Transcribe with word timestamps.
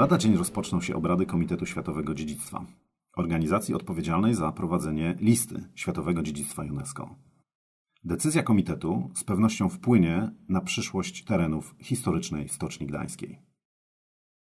Lada 0.00 0.18
dzień 0.18 0.36
rozpoczną 0.36 0.80
się 0.80 0.96
obrady 0.96 1.26
Komitetu 1.26 1.66
Światowego 1.66 2.14
Dziedzictwa, 2.14 2.66
organizacji 3.16 3.74
odpowiedzialnej 3.74 4.34
za 4.34 4.52
prowadzenie 4.52 5.16
listy 5.20 5.68
Światowego 5.74 6.22
Dziedzictwa 6.22 6.62
UNESCO. 6.62 7.14
Decyzja 8.04 8.42
komitetu 8.42 9.10
z 9.14 9.24
pewnością 9.24 9.68
wpłynie 9.68 10.30
na 10.48 10.60
przyszłość 10.60 11.24
terenów 11.24 11.74
historycznej 11.80 12.48
Stoczni 12.48 12.86
Gdańskiej. 12.86 13.38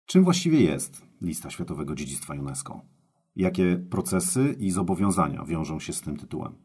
Czym 0.06 0.24
właściwie 0.24 0.62
jest 0.62 1.06
lista 1.22 1.50
Światowego 1.50 1.96
Dziedzictwa 1.96 2.34
UNESCO? 2.34 2.82
Jakie 3.36 3.78
procesy 3.90 4.56
i 4.60 4.72
zobowiązania 4.72 5.46
wiążą 5.46 5.80
się 5.80 5.94
z 5.94 6.02
tym 6.02 6.18
tytułem? 6.18 6.56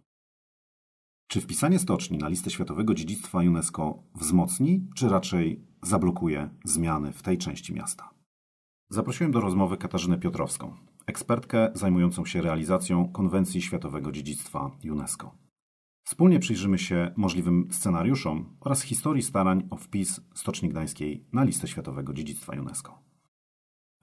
Czy 1.26 1.40
wpisanie 1.40 1.78
stoczni 1.78 2.18
na 2.18 2.28
listę 2.28 2.50
Światowego 2.50 2.94
Dziedzictwa 2.94 3.38
UNESCO 3.38 4.02
wzmocni, 4.14 4.88
czy 4.96 5.08
raczej 5.08 5.66
zablokuje 5.82 6.50
zmiany 6.64 7.12
w 7.12 7.22
tej 7.22 7.38
części 7.38 7.74
miasta? 7.74 8.21
Zaprosiłem 8.92 9.32
do 9.32 9.40
rozmowy 9.40 9.76
Katarzynę 9.76 10.18
Piotrowską, 10.18 10.76
ekspertkę 11.06 11.70
zajmującą 11.74 12.24
się 12.24 12.42
realizacją 12.42 13.08
Konwencji 13.12 13.62
Światowego 13.62 14.12
Dziedzictwa 14.12 14.70
UNESCO. 14.84 15.34
Wspólnie 16.04 16.38
przyjrzymy 16.38 16.78
się 16.78 17.12
możliwym 17.16 17.68
scenariuszom 17.70 18.56
oraz 18.60 18.82
historii 18.82 19.22
starań 19.22 19.68
o 19.70 19.76
wpis 19.76 20.20
Stoczni 20.34 20.68
Gdańskiej 20.68 21.24
na 21.32 21.44
listę 21.44 21.68
Światowego 21.68 22.12
Dziedzictwa 22.12 22.52
UNESCO. 22.52 22.98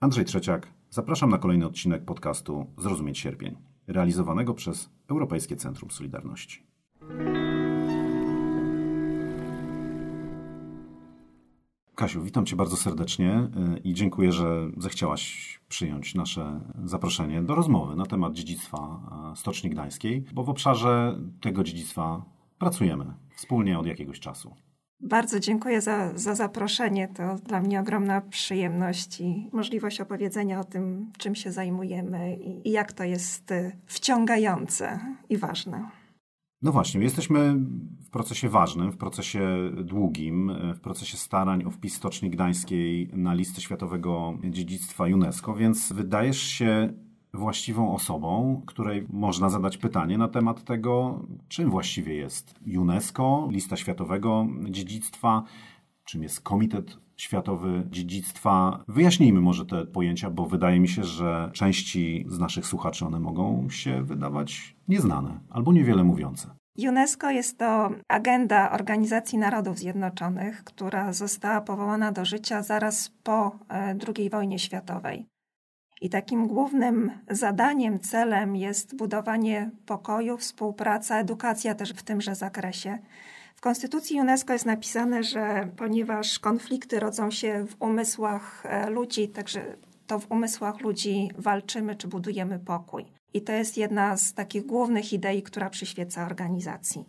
Andrzej 0.00 0.24
Trzeciak, 0.24 0.72
zapraszam 0.90 1.30
na 1.30 1.38
kolejny 1.38 1.66
odcinek 1.66 2.04
podcastu 2.04 2.66
Zrozumieć 2.78 3.18
Sierpień, 3.18 3.56
realizowanego 3.86 4.54
przez 4.54 4.90
Europejskie 5.08 5.56
Centrum 5.56 5.90
Solidarności. 5.90 6.69
Kasiu, 12.00 12.22
witam 12.22 12.46
Cię 12.46 12.56
bardzo 12.56 12.76
serdecznie 12.76 13.48
y, 13.76 13.78
i 13.78 13.94
dziękuję, 13.94 14.32
że 14.32 14.70
zechciałaś 14.76 15.60
przyjąć 15.68 16.14
nasze 16.14 16.60
zaproszenie 16.84 17.42
do 17.42 17.54
rozmowy 17.54 17.96
na 17.96 18.06
temat 18.06 18.32
dziedzictwa 18.32 19.00
Stoczni 19.36 19.70
Gdańskiej, 19.70 20.24
bo 20.32 20.44
w 20.44 20.50
obszarze 20.50 21.18
tego 21.40 21.64
dziedzictwa 21.64 22.24
pracujemy 22.58 23.04
wspólnie 23.36 23.78
od 23.78 23.86
jakiegoś 23.86 24.20
czasu. 24.20 24.54
Bardzo 25.00 25.40
dziękuję 25.40 25.80
za, 25.80 26.18
za 26.18 26.34
zaproszenie. 26.34 27.08
To 27.08 27.36
dla 27.36 27.60
mnie 27.60 27.80
ogromna 27.80 28.20
przyjemność 28.20 29.20
i 29.20 29.48
możliwość 29.52 30.00
opowiedzenia 30.00 30.60
o 30.60 30.64
tym, 30.64 31.12
czym 31.18 31.34
się 31.34 31.52
zajmujemy 31.52 32.36
i, 32.36 32.68
i 32.68 32.72
jak 32.72 32.92
to 32.92 33.04
jest 33.04 33.50
y, 33.50 33.76
wciągające 33.86 35.00
i 35.28 35.36
ważne. 35.36 35.99
No 36.62 36.72
właśnie, 36.72 37.00
jesteśmy 37.00 37.54
w 38.00 38.10
procesie 38.10 38.48
ważnym, 38.48 38.92
w 38.92 38.96
procesie 38.96 39.70
długim, 39.84 40.52
w 40.74 40.80
procesie 40.80 41.16
starań 41.16 41.64
o 41.64 41.70
wpis 41.70 41.94
Stoczni 41.94 42.30
Gdańskiej 42.30 43.10
na 43.12 43.34
listę 43.34 43.60
Światowego 43.60 44.38
Dziedzictwa 44.44 45.04
UNESCO, 45.04 45.54
więc 45.54 45.92
wydajesz 45.92 46.42
się 46.42 46.92
właściwą 47.34 47.94
osobą, 47.94 48.62
której 48.66 49.06
można 49.12 49.48
zadać 49.48 49.76
pytanie 49.76 50.18
na 50.18 50.28
temat 50.28 50.64
tego, 50.64 51.22
czym 51.48 51.70
właściwie 51.70 52.14
jest 52.14 52.54
UNESCO, 52.78 53.48
lista 53.50 53.76
Światowego 53.76 54.46
Dziedzictwa, 54.70 55.42
czym 56.04 56.22
jest 56.22 56.40
Komitet 56.40 56.98
Światowy 57.16 57.86
Dziedzictwa. 57.90 58.84
Wyjaśnijmy 58.88 59.40
może 59.40 59.66
te 59.66 59.86
pojęcia, 59.86 60.30
bo 60.30 60.46
wydaje 60.46 60.80
mi 60.80 60.88
się, 60.88 61.04
że 61.04 61.50
części 61.52 62.24
z 62.28 62.38
naszych 62.38 62.66
słuchaczy 62.66 63.06
one 63.06 63.20
mogą 63.20 63.68
się 63.70 64.02
wydawać 64.02 64.76
nieznane 64.88 65.40
albo 65.50 65.72
niewiele 65.72 66.04
mówiące. 66.04 66.59
UNESCO 66.78 67.30
jest 67.30 67.58
to 67.58 67.90
agenda 68.08 68.70
Organizacji 68.70 69.38
Narodów 69.38 69.78
Zjednoczonych, 69.78 70.64
która 70.64 71.12
została 71.12 71.60
powołana 71.60 72.12
do 72.12 72.24
życia 72.24 72.62
zaraz 72.62 73.10
po 73.22 73.58
e, 73.70 73.96
II 74.16 74.30
wojnie 74.30 74.58
światowej. 74.58 75.26
I 76.00 76.10
takim 76.10 76.46
głównym 76.46 77.10
zadaniem, 77.30 78.00
celem 78.00 78.56
jest 78.56 78.96
budowanie 78.96 79.70
pokoju, 79.86 80.36
współpraca, 80.36 81.18
edukacja 81.18 81.74
też 81.74 81.92
w 81.92 82.02
tymże 82.02 82.34
zakresie. 82.34 82.98
W 83.56 83.60
konstytucji 83.60 84.20
UNESCO 84.20 84.52
jest 84.52 84.66
napisane, 84.66 85.22
że 85.22 85.68
ponieważ 85.76 86.38
konflikty 86.38 87.00
rodzą 87.00 87.30
się 87.30 87.66
w 87.66 87.82
umysłach 87.82 88.66
e, 88.66 88.90
ludzi, 88.90 89.28
także 89.28 89.76
to 90.06 90.18
w 90.18 90.30
umysłach 90.30 90.80
ludzi 90.80 91.30
walczymy 91.38 91.96
czy 91.96 92.08
budujemy 92.08 92.58
pokój. 92.58 93.19
I 93.34 93.42
to 93.42 93.52
jest 93.52 93.76
jedna 93.76 94.16
z 94.16 94.34
takich 94.34 94.66
głównych 94.66 95.12
idei, 95.12 95.42
która 95.42 95.70
przyświeca 95.70 96.26
organizacji. 96.26 97.04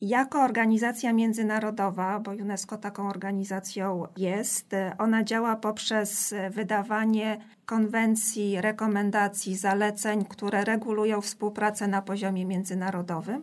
Jako 0.00 0.42
organizacja 0.42 1.12
międzynarodowa, 1.12 2.20
bo 2.20 2.30
UNESCO 2.30 2.76
taką 2.76 3.08
organizacją 3.08 4.06
jest, 4.16 4.70
ona 4.98 5.24
działa 5.24 5.56
poprzez 5.56 6.34
wydawanie 6.50 7.38
konwencji, 7.66 8.60
rekomendacji, 8.60 9.56
zaleceń, 9.56 10.24
które 10.24 10.64
regulują 10.64 11.20
współpracę 11.20 11.88
na 11.88 12.02
poziomie 12.02 12.46
międzynarodowym. 12.46 13.42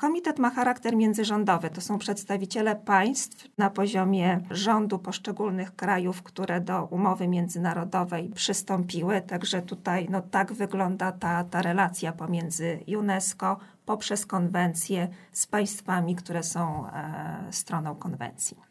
Komitet 0.00 0.38
ma 0.38 0.50
charakter 0.50 0.96
międzyrządowy. 0.96 1.70
To 1.70 1.80
są 1.80 1.98
przedstawiciele 1.98 2.76
państw 2.76 3.48
na 3.58 3.70
poziomie 3.70 4.40
rządu 4.50 4.98
poszczególnych 4.98 5.76
krajów, 5.76 6.22
które 6.22 6.60
do 6.60 6.84
umowy 6.84 7.28
międzynarodowej 7.28 8.28
przystąpiły. 8.34 9.20
Także 9.20 9.62
tutaj 9.62 10.06
no, 10.10 10.22
tak 10.22 10.52
wygląda 10.52 11.12
ta, 11.12 11.44
ta 11.44 11.62
relacja 11.62 12.12
pomiędzy 12.12 12.84
UNESCO 12.98 13.56
poprzez 13.86 14.26
konwencję 14.26 15.08
z 15.32 15.46
państwami, 15.46 16.16
które 16.16 16.42
są 16.42 16.86
e, 16.86 17.46
stroną 17.50 17.94
konwencji. 17.94 18.69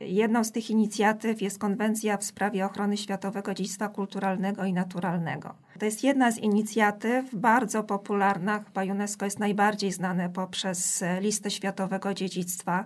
Jedną 0.00 0.44
z 0.44 0.52
tych 0.52 0.70
inicjatyw 0.70 1.42
jest 1.42 1.58
konwencja 1.58 2.16
w 2.16 2.24
sprawie 2.24 2.66
ochrony 2.66 2.96
światowego 2.96 3.54
dziedzictwa 3.54 3.88
kulturalnego 3.88 4.64
i 4.64 4.72
naturalnego. 4.72 5.54
To 5.78 5.84
jest 5.84 6.04
jedna 6.04 6.32
z 6.32 6.38
inicjatyw 6.38 7.34
bardzo 7.34 7.82
popularna, 7.82 8.58
chyba 8.58 8.82
UNESCO 8.82 9.24
jest 9.24 9.38
najbardziej 9.38 9.92
znane 9.92 10.30
poprzez 10.30 11.04
listę 11.20 11.50
światowego 11.50 12.14
dziedzictwa. 12.14 12.84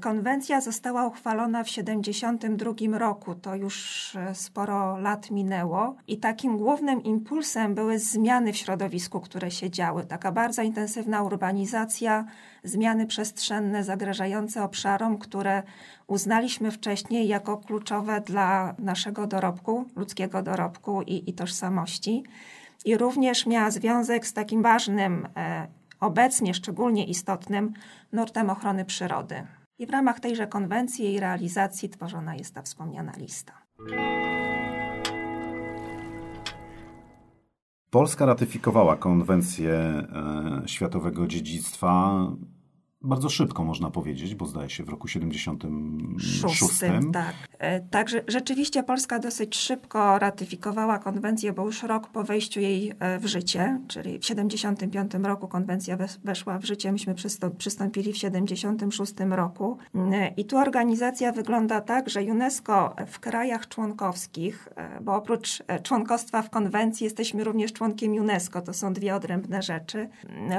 Konwencja 0.00 0.60
została 0.60 1.06
uchwalona 1.06 1.64
w 1.64 1.66
1972 1.66 2.98
roku, 2.98 3.34
to 3.34 3.54
już 3.54 4.16
sporo 4.32 4.98
lat 4.98 5.30
minęło, 5.30 5.96
i 6.06 6.18
takim 6.18 6.58
głównym 6.58 7.02
impulsem 7.02 7.74
były 7.74 7.98
zmiany 7.98 8.52
w 8.52 8.56
środowisku, 8.56 9.20
które 9.20 9.50
się 9.50 9.70
działy. 9.70 10.04
Taka 10.04 10.32
bardzo 10.32 10.62
intensywna 10.62 11.22
urbanizacja, 11.22 12.24
zmiany 12.64 13.06
przestrzenne 13.06 13.84
zagrażające 13.84 14.62
obszarom, 14.64 15.18
które 15.18 15.62
uznaliśmy 16.12 16.70
wcześniej 16.70 17.28
jako 17.28 17.56
kluczowe 17.56 18.20
dla 18.20 18.74
naszego 18.78 19.26
dorobku, 19.26 19.84
ludzkiego 19.96 20.42
dorobku 20.42 21.02
i, 21.02 21.30
i 21.30 21.32
tożsamości. 21.34 22.22
I 22.84 22.96
również 22.96 23.46
miała 23.46 23.70
związek 23.70 24.26
z 24.26 24.32
takim 24.32 24.62
ważnym, 24.62 25.28
e, 25.36 25.66
obecnie 26.00 26.54
szczególnie 26.54 27.04
istotnym 27.04 27.72
nurtem 28.12 28.50
ochrony 28.50 28.84
przyrody. 28.84 29.46
I 29.78 29.86
w 29.86 29.90
ramach 29.90 30.20
tejże 30.20 30.46
konwencji 30.46 31.04
jej 31.04 31.20
realizacji 31.20 31.88
tworzona 31.88 32.34
jest 32.34 32.54
ta 32.54 32.62
wspomniana 32.62 33.12
lista. 33.16 33.52
Polska 37.90 38.26
ratyfikowała 38.26 38.96
konwencję 38.96 39.72
e, 39.72 40.62
Światowego 40.66 41.26
Dziedzictwa 41.26 42.26
bardzo 43.04 43.28
szybko, 43.28 43.64
można 43.64 43.90
powiedzieć, 43.90 44.34
bo 44.34 44.46
zdaje 44.46 44.70
się 44.70 44.84
w 44.84 44.88
roku 44.88 45.08
76. 45.08 46.58
Szóstym, 46.58 47.12
tak. 47.12 47.34
E, 47.58 47.80
także 47.80 48.22
rzeczywiście 48.28 48.82
Polska 48.82 49.18
dosyć 49.18 49.56
szybko 49.56 50.18
ratyfikowała 50.18 50.98
konwencję, 50.98 51.52
bo 51.52 51.66
już 51.66 51.82
rok 51.82 52.08
po 52.08 52.24
wejściu 52.24 52.60
jej 52.60 52.92
e, 52.98 53.18
w 53.18 53.26
życie, 53.26 53.80
czyli 53.88 54.18
w 54.18 54.26
75 54.26 55.14
roku 55.14 55.48
konwencja 55.48 55.98
weszła 56.24 56.58
w 56.58 56.64
życie, 56.64 56.92
myśmy 56.92 57.14
przystąpili 57.58 58.12
w 58.12 58.16
76 58.16 59.14
roku. 59.30 59.78
E, 59.94 60.28
I 60.36 60.44
tu 60.44 60.58
organizacja 60.58 61.32
wygląda 61.32 61.80
tak, 61.80 62.08
że 62.08 62.20
UNESCO 62.22 62.94
w 63.06 63.20
krajach 63.20 63.68
członkowskich, 63.68 64.68
bo 65.00 65.14
oprócz 65.14 65.62
członkostwa 65.82 66.42
w 66.42 66.50
konwencji 66.50 67.04
jesteśmy 67.04 67.44
również 67.44 67.72
członkiem 67.72 68.12
UNESCO, 68.12 68.62
to 68.62 68.72
są 68.74 68.92
dwie 68.92 69.14
odrębne 69.14 69.62
rzeczy, 69.62 70.08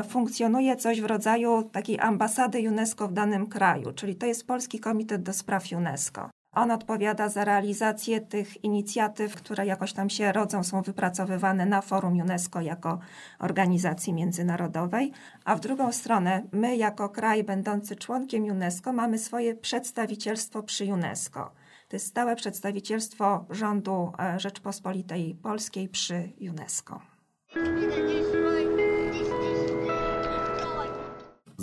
funkcjonuje 0.09 0.75
coś 0.75 1.01
w 1.01 1.06
rodzaju 1.06 1.63
takiej 1.63 2.00
ambasady 2.00 2.32
ambasady 2.33 2.69
UNESCO 2.69 3.07
w 3.07 3.13
danym 3.13 3.47
kraju, 3.47 3.94
czyli 3.94 4.15
to 4.15 4.25
jest 4.25 4.47
Polski 4.47 4.80
Komitet 4.80 5.24
do 5.24 5.33
Spraw 5.33 5.63
UNESCO. 5.71 6.30
On 6.51 6.71
odpowiada 6.71 7.30
za 7.30 7.45
realizację 7.45 8.21
tych 8.21 8.63
inicjatyw, 8.63 9.35
które 9.35 9.65
jakoś 9.65 9.94
tam 9.94 10.09
się 10.09 10.31
rodzą, 10.31 10.63
są 10.63 10.81
wypracowywane 10.81 11.65
na 11.65 11.81
forum 11.81 12.19
UNESCO 12.19 12.62
jako 12.62 13.00
organizacji 13.39 14.13
międzynarodowej, 14.13 15.12
a 15.45 15.56
w 15.56 15.59
drugą 15.59 15.91
stronę 15.91 16.44
my 16.51 16.77
jako 16.77 17.09
kraj 17.09 17.44
będący 17.44 17.95
członkiem 17.95 18.44
UNESCO 18.44 18.94
mamy 18.94 19.19
swoje 19.19 19.56
przedstawicielstwo 19.56 20.63
przy 20.63 20.85
UNESCO. 20.85 21.51
To 21.88 21.95
jest 21.95 22.07
stałe 22.07 22.35
przedstawicielstwo 22.35 23.45
rządu 23.50 24.12
e, 24.19 24.39
Rzeczpospolitej 24.39 25.35
Polskiej 25.35 25.89
przy 25.89 26.30
UNESCO. 26.50 27.01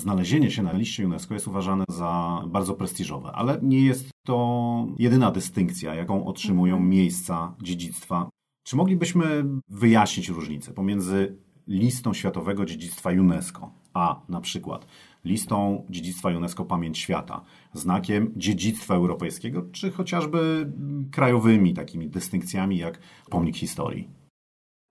Znalezienie 0.01 0.51
się 0.51 0.63
na 0.63 0.73
liście 0.73 1.07
UNESCO 1.07 1.35
jest 1.35 1.49
uważane 1.49 1.85
za 1.89 2.43
bardzo 2.47 2.75
prestiżowe, 2.75 3.33
ale 3.33 3.59
nie 3.63 3.81
jest 3.81 4.11
to 4.27 4.87
jedyna 4.99 5.31
dystynkcja, 5.31 5.95
jaką 5.95 6.27
otrzymują 6.27 6.75
mhm. 6.75 6.91
miejsca 6.91 7.55
dziedzictwa. 7.63 8.31
Czy 8.63 8.77
moglibyśmy 8.77 9.45
wyjaśnić 9.69 10.29
różnicę 10.29 10.73
pomiędzy 10.73 11.37
listą 11.69 12.13
światowego 12.15 12.65
dziedzictwa 12.67 13.11
UNESCO, 13.11 13.71
a 13.95 14.21
na 14.29 14.41
przykład 14.41 14.87
listą 15.25 15.87
dziedzictwa 15.91 16.29
UNESCO 16.29 16.65
Pamięć 16.65 16.99
Świata, 16.99 17.45
znakiem 17.73 18.33
dziedzictwa 18.37 18.95
europejskiego, 18.95 19.63
czy 19.73 19.91
chociażby 19.91 20.73
krajowymi 21.11 21.75
takimi 21.75 22.09
dystynkcjami 22.09 22.79
jak 22.79 22.99
pomnik 23.31 23.57
historii? 23.57 24.20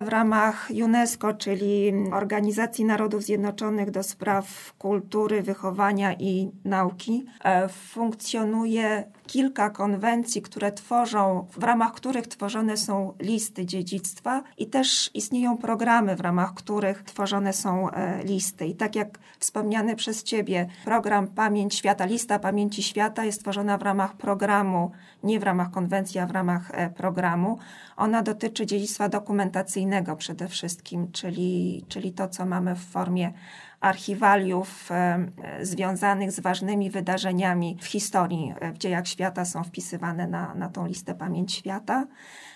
W 0.02 0.08
ramach 0.08 0.68
UNESCO, 0.84 1.34
czyli 1.34 1.94
Organizacji 2.12 2.86
Narodów 2.86 3.24
Zjednoczonych 3.24 3.92
do 3.92 4.04
spraw 4.04 4.74
kultury, 4.78 5.42
wychowania 5.42 6.14
i 6.14 6.52
nauki, 6.66 7.26
e, 7.44 7.70
funkcjonuje 7.70 9.04
kilka 9.30 9.70
konwencji, 9.70 10.42
które 10.42 10.72
tworzą, 10.72 11.48
w 11.52 11.64
ramach 11.64 11.94
których 11.94 12.28
tworzone 12.28 12.78
są 12.78 13.14
listy 13.20 13.66
dziedzictwa 13.66 14.44
i 14.58 14.68
też 14.68 15.10
istnieją 15.14 15.58
programy, 15.58 16.16
w 16.16 16.20
ramach 16.20 16.54
których 16.54 17.04
tworzone 17.04 17.54
są 17.54 17.92
e, 17.92 18.24
listy. 18.24 18.66
I 18.66 18.76
tak 18.76 18.96
jak 18.96 19.20
wspomniany 19.40 19.96
przez 19.96 20.24
Ciebie 20.24 20.68
program 20.86 21.28
Pamięć 21.28 21.76
Świata, 21.76 22.06
lista 22.06 22.40
pamięci 22.40 22.84
świata 22.84 23.26
jest 23.26 23.42
tworzona 23.42 23.78
w 23.78 23.82
ramach 23.82 24.14
programu, 24.14 24.92
nie 25.24 25.40
w 25.40 25.44
ramach 25.44 25.72
konwencji, 25.72 26.20
a 26.20 26.26
w 26.26 26.32
ramach 26.32 26.72
e, 26.74 26.90
programu. 26.90 27.58
Ona 27.98 28.22
dotyczy 28.22 28.66
dziedzictwa 28.66 29.10
dokumentacyjnego 29.10 30.16
przede 30.16 30.48
wszystkim, 30.48 31.12
czyli, 31.12 31.86
czyli 31.88 32.12
to, 32.12 32.28
co 32.28 32.46
mamy 32.46 32.76
w 32.76 32.86
formie 32.86 33.34
archiwaliów 33.82 34.92
e, 34.92 35.26
związanych 35.62 36.32
z 36.32 36.40
ważnymi 36.40 36.90
wydarzeniami 36.90 37.78
w 37.82 37.86
historii, 37.86 38.54
e, 38.60 38.72
w 38.72 38.78
dziejach 38.78 39.08
świata 39.08 39.46
są 39.46 39.64
wpisywane 39.64 40.28
na, 40.28 40.56
na 40.56 40.70
tą 40.70 40.86
listę 40.86 41.16
Pamięć 41.16 41.54
Świata. 41.54 42.08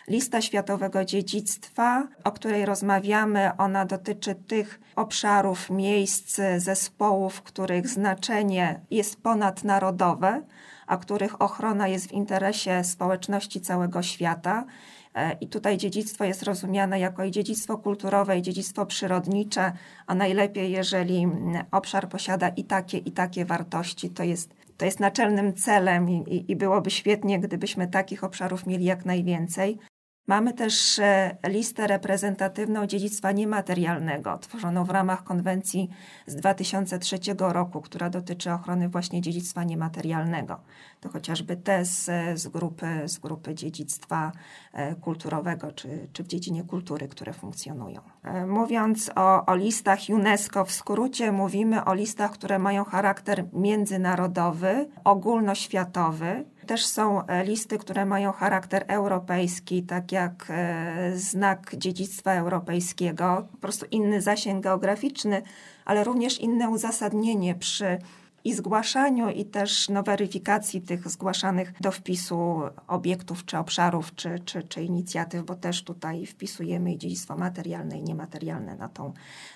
Lista 0.08 0.42
Światowego 0.42 1.06
Dziedzictwa, 1.06 2.08
o 2.24 2.31
której 2.31 2.66
rozmawiamy, 2.66 3.52
ona 3.58 3.86
dotyczy 3.86 4.36
tych 4.36 4.80
obszarów, 4.96 5.70
miejsc, 5.70 6.42
zespołów, 6.58 7.42
których 7.42 7.88
znaczenie 7.88 8.80
jest 8.92 9.22
ponadnarodowe, 9.22 10.42
a 10.88 10.98
których 10.98 11.42
ochrona 11.42 11.88
jest 11.88 12.08
w 12.08 12.12
interesie 12.12 12.84
społeczności 12.84 13.62
całego 13.62 14.02
świata. 14.02 14.66
E, 15.15 15.38
I 15.42 15.48
tutaj 15.48 15.77
dziedzictwo 15.77 16.24
jest 16.24 16.44
rozumiane 16.44 17.00
jako 17.00 17.24
i 17.24 17.31
dziedzictwo 17.31 17.77
kulturowe, 17.77 18.38
i 18.38 18.42
dziedzictwo 18.42 18.86
przyrodnicze, 18.86 19.71
a 20.07 20.15
najlepiej, 20.15 20.71
jeżeli 20.71 21.27
obszar 21.71 22.10
posiada 22.10 22.50
i 22.50 22.63
takie, 22.63 22.98
i 22.98 23.12
takie 23.12 23.45
wartości, 23.45 24.10
to 24.10 24.24
jest, 24.24 24.54
to 24.77 24.86
jest 24.86 25.00
naczelnym 25.00 25.54
celem 25.54 26.10
i, 26.10 26.45
i 26.51 26.56
byłoby 26.56 26.92
świetnie, 26.92 27.39
gdybyśmy 27.39 27.88
takich 27.88 28.24
obszarów 28.24 28.65
mieli 28.65 28.86
jak 28.86 29.06
najwięcej. 29.06 29.80
Mamy 30.28 30.54
też 30.54 31.00
e, 31.00 31.38
listę 31.48 31.88
reprezentatywną 31.88 32.88
dziedzictwa 32.88 33.31
niematerialnego, 33.31 34.38
tworzoną 34.38 34.86
w 34.86 34.90
ramach 34.90 35.24
konwencji 35.24 35.90
z 36.28 36.36
2003 36.36 37.20
roku, 37.40 37.81
która 37.81 38.10
dotyczy 38.10 38.52
ochrony 38.52 38.90
właśnie 38.90 39.22
dziedzictwa 39.22 39.64
niematerialnego. 39.64 40.60
To 41.02 41.10
chociażby 41.10 41.58
te 41.58 41.86
z, 41.86 42.06
z, 42.40 42.48
grupy, 42.48 42.86
z 43.06 43.20
grupy 43.20 43.56
dziedzictwa 43.56 44.31
e, 44.74 44.96
kulturowego 44.96 45.72
czy, 45.72 46.08
czy 46.14 46.24
w 46.24 46.28
dziedzinie 46.28 46.64
kultury, 46.64 47.08
które 47.08 47.34
funkcjonują. 47.34 48.02
E, 48.24 48.46
mówiąc 48.46 49.12
o, 49.16 49.46
o 49.46 49.56
listach 49.56 50.00
UNESCO, 50.10 50.66
w 50.66 50.72
skrócie 50.72 51.31
mówimy 51.31 51.86
o 51.86 51.94
listach, 51.94 52.31
które 52.31 52.60
mają 52.60 52.84
charakter 52.84 53.46
międzynarodowy, 53.54 54.90
ogólnoświatowy, 55.04 56.46
też 56.63 56.86
są 56.86 57.25
e, 57.25 57.44
listy, 57.44 57.77
które 57.77 58.06
mają 58.06 58.31
charakter 58.31 58.86
europejski, 58.88 59.83
tak 59.83 60.12
jak 60.12 60.45
e, 60.50 61.12
znak 61.15 61.75
dziedzictwa 61.77 62.33
europejskiego, 62.33 63.48
po 63.51 63.57
prostu 63.57 63.86
inny 63.92 64.21
zasięg 64.21 64.63
geograficzny, 64.63 65.42
ale 65.86 66.04
również 66.04 66.39
inne 66.39 66.69
uzasadnienie 66.69 67.56
przy 67.56 67.98
i 68.44 68.54
zgłaszaniu, 68.54 69.30
i 69.30 69.45
też 69.45 69.89
no, 69.89 70.04
weryfikacji 70.04 70.81
tych 70.81 71.10
zgłaszanych 71.10 71.74
do 71.81 71.92
wpisu 71.92 72.62
obiektów, 72.88 73.45
czy 73.45 73.57
obszarów, 73.57 74.15
czy, 74.15 74.39
czy, 74.39 74.63
czy 74.63 74.83
inicjatyw, 74.83 75.45
bo 75.45 75.56
też 75.56 75.83
tutaj 75.83 76.25
wpisujemy 76.25 76.98
dziedzictwo 76.98 77.38
materialne 77.38 78.00
i 78.00 78.04
niematerialne 78.04 78.75
na 78.75 78.89
tą, 78.89 79.13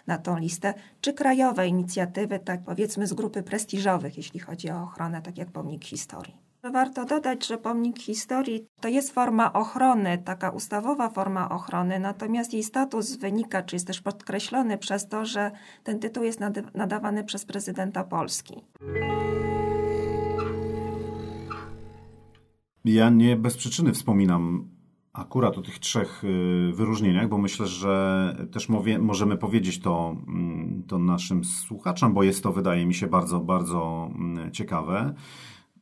na 0.07 0.17
tą 0.17 0.37
listę, 0.37 0.73
czy 1.01 1.13
krajowe 1.13 1.67
inicjatywy, 1.67 2.39
tak 2.39 2.63
powiedzmy 2.63 3.07
z 3.07 3.13
grupy 3.13 3.43
prestiżowych, 3.43 4.17
jeśli 4.17 4.39
chodzi 4.39 4.69
o 4.69 4.83
ochronę, 4.83 5.21
tak 5.21 5.37
jak 5.37 5.51
pomnik 5.51 5.85
historii. 5.85 6.46
Warto 6.71 7.05
dodać, 7.05 7.47
że 7.47 7.57
pomnik 7.57 7.99
historii 7.99 8.65
to 8.81 8.87
jest 8.87 9.13
forma 9.13 9.53
ochrony, 9.53 10.17
taka 10.25 10.49
ustawowa 10.49 11.09
forma 11.09 11.49
ochrony, 11.49 11.99
natomiast 11.99 12.53
jej 12.53 12.63
status 12.63 13.15
wynika, 13.15 13.63
czy 13.63 13.75
jest 13.75 13.87
też 13.87 14.01
podkreślony 14.01 14.77
przez 14.77 15.07
to, 15.07 15.25
że 15.25 15.51
ten 15.83 15.99
tytuł 15.99 16.23
jest 16.23 16.39
nadawany 16.75 17.23
przez 17.23 17.45
prezydenta 17.45 18.03
Polski. 18.03 18.55
Ja 22.85 23.09
nie 23.09 23.35
bez 23.35 23.57
przyczyny 23.57 23.93
wspominam 23.93 24.69
akurat 25.13 25.57
o 25.57 25.61
tych 25.61 25.79
trzech 25.79 26.23
y, 26.23 26.71
wyróżnieniach, 26.73 27.29
bo 27.29 27.37
myślę, 27.37 27.67
że 27.67 28.35
też 28.51 28.69
możemy 28.99 29.37
powiedzieć 29.37 29.79
to, 29.79 30.15
mm, 30.27 30.83
to 30.87 30.99
naszym 30.99 31.43
słuchaczom, 31.43 32.13
bo 32.13 32.23
jest 32.23 32.43
to, 32.43 32.53
wydaje 32.53 32.85
mi 32.85 32.93
się, 32.93 33.07
bardzo, 33.07 33.39
bardzo 33.39 34.09
mm, 34.15 34.51
ciekawe 34.51 35.13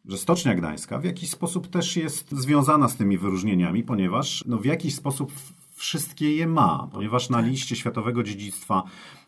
że 0.07 0.17
Stocznia 0.17 0.55
Gdańska 0.55 0.99
w 0.99 1.03
jakiś 1.03 1.29
sposób 1.29 1.67
też 1.67 1.95
jest 1.97 2.31
związana 2.31 2.89
z 2.89 2.95
tymi 2.95 3.17
wyróżnieniami, 3.17 3.83
ponieważ 3.83 4.43
no, 4.47 4.57
w 4.57 4.65
jakiś 4.65 4.95
sposób 4.95 5.31
wszystkie 5.75 6.35
je 6.35 6.47
ma, 6.47 6.87
ponieważ 6.91 7.29
na 7.29 7.41
liście 7.41 7.75
Światowego 7.75 8.23
Dziedzictwa 8.23 8.83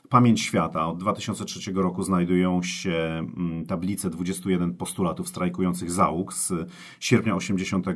Pamięć 0.09 0.41
Świata. 0.41 0.87
Od 0.87 0.97
2003 0.97 1.71
roku 1.73 2.03
znajdują 2.03 2.63
się 2.63 2.93
mm, 2.93 3.65
tablice 3.65 4.09
21 4.09 4.73
postulatów 4.73 5.27
strajkujących 5.27 5.91
załóg 5.91 6.33
z 6.33 6.53
sierpnia 6.99 7.35
80 7.35 7.87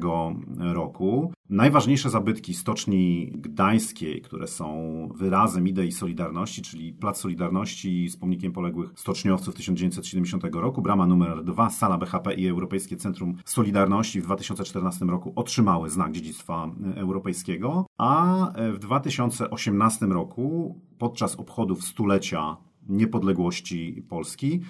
roku. 0.59 1.33
Najważniejsze 1.49 2.09
zabytki 2.09 2.53
Stoczni 2.53 3.31
Gdańskiej, 3.35 4.21
które 4.21 4.47
są 4.47 5.09
wyrazem 5.15 5.67
idei 5.67 5.91
Solidarności, 5.91 6.61
czyli 6.61 6.93
Plac 6.93 7.17
Solidarności 7.17 8.09
z 8.09 8.17
pomnikiem 8.17 8.51
poległych 8.51 8.91
stoczniowców 8.95 9.55
1970 9.55 10.43
roku, 10.51 10.81
brama 10.81 11.07
numer 11.07 11.43
2, 11.43 11.69
sala 11.69 11.97
BHP 11.97 12.33
i 12.33 12.47
Europejskie 12.47 12.97
Centrum 12.97 13.35
Solidarności 13.45 14.21
w 14.21 14.23
2014 14.23 15.05
roku 15.05 15.33
otrzymały 15.35 15.89
znak 15.89 16.11
dziedzictwa 16.11 16.71
europejskiego, 16.95 17.85
a 17.97 18.47
w 18.73 18.79
2018 18.79 20.05
roku 20.05 20.79
podczas 21.01 21.35
obchodów 21.35 21.83
stulecia 21.83 22.57
niepodległości 22.89 24.03
Polski 24.09 24.61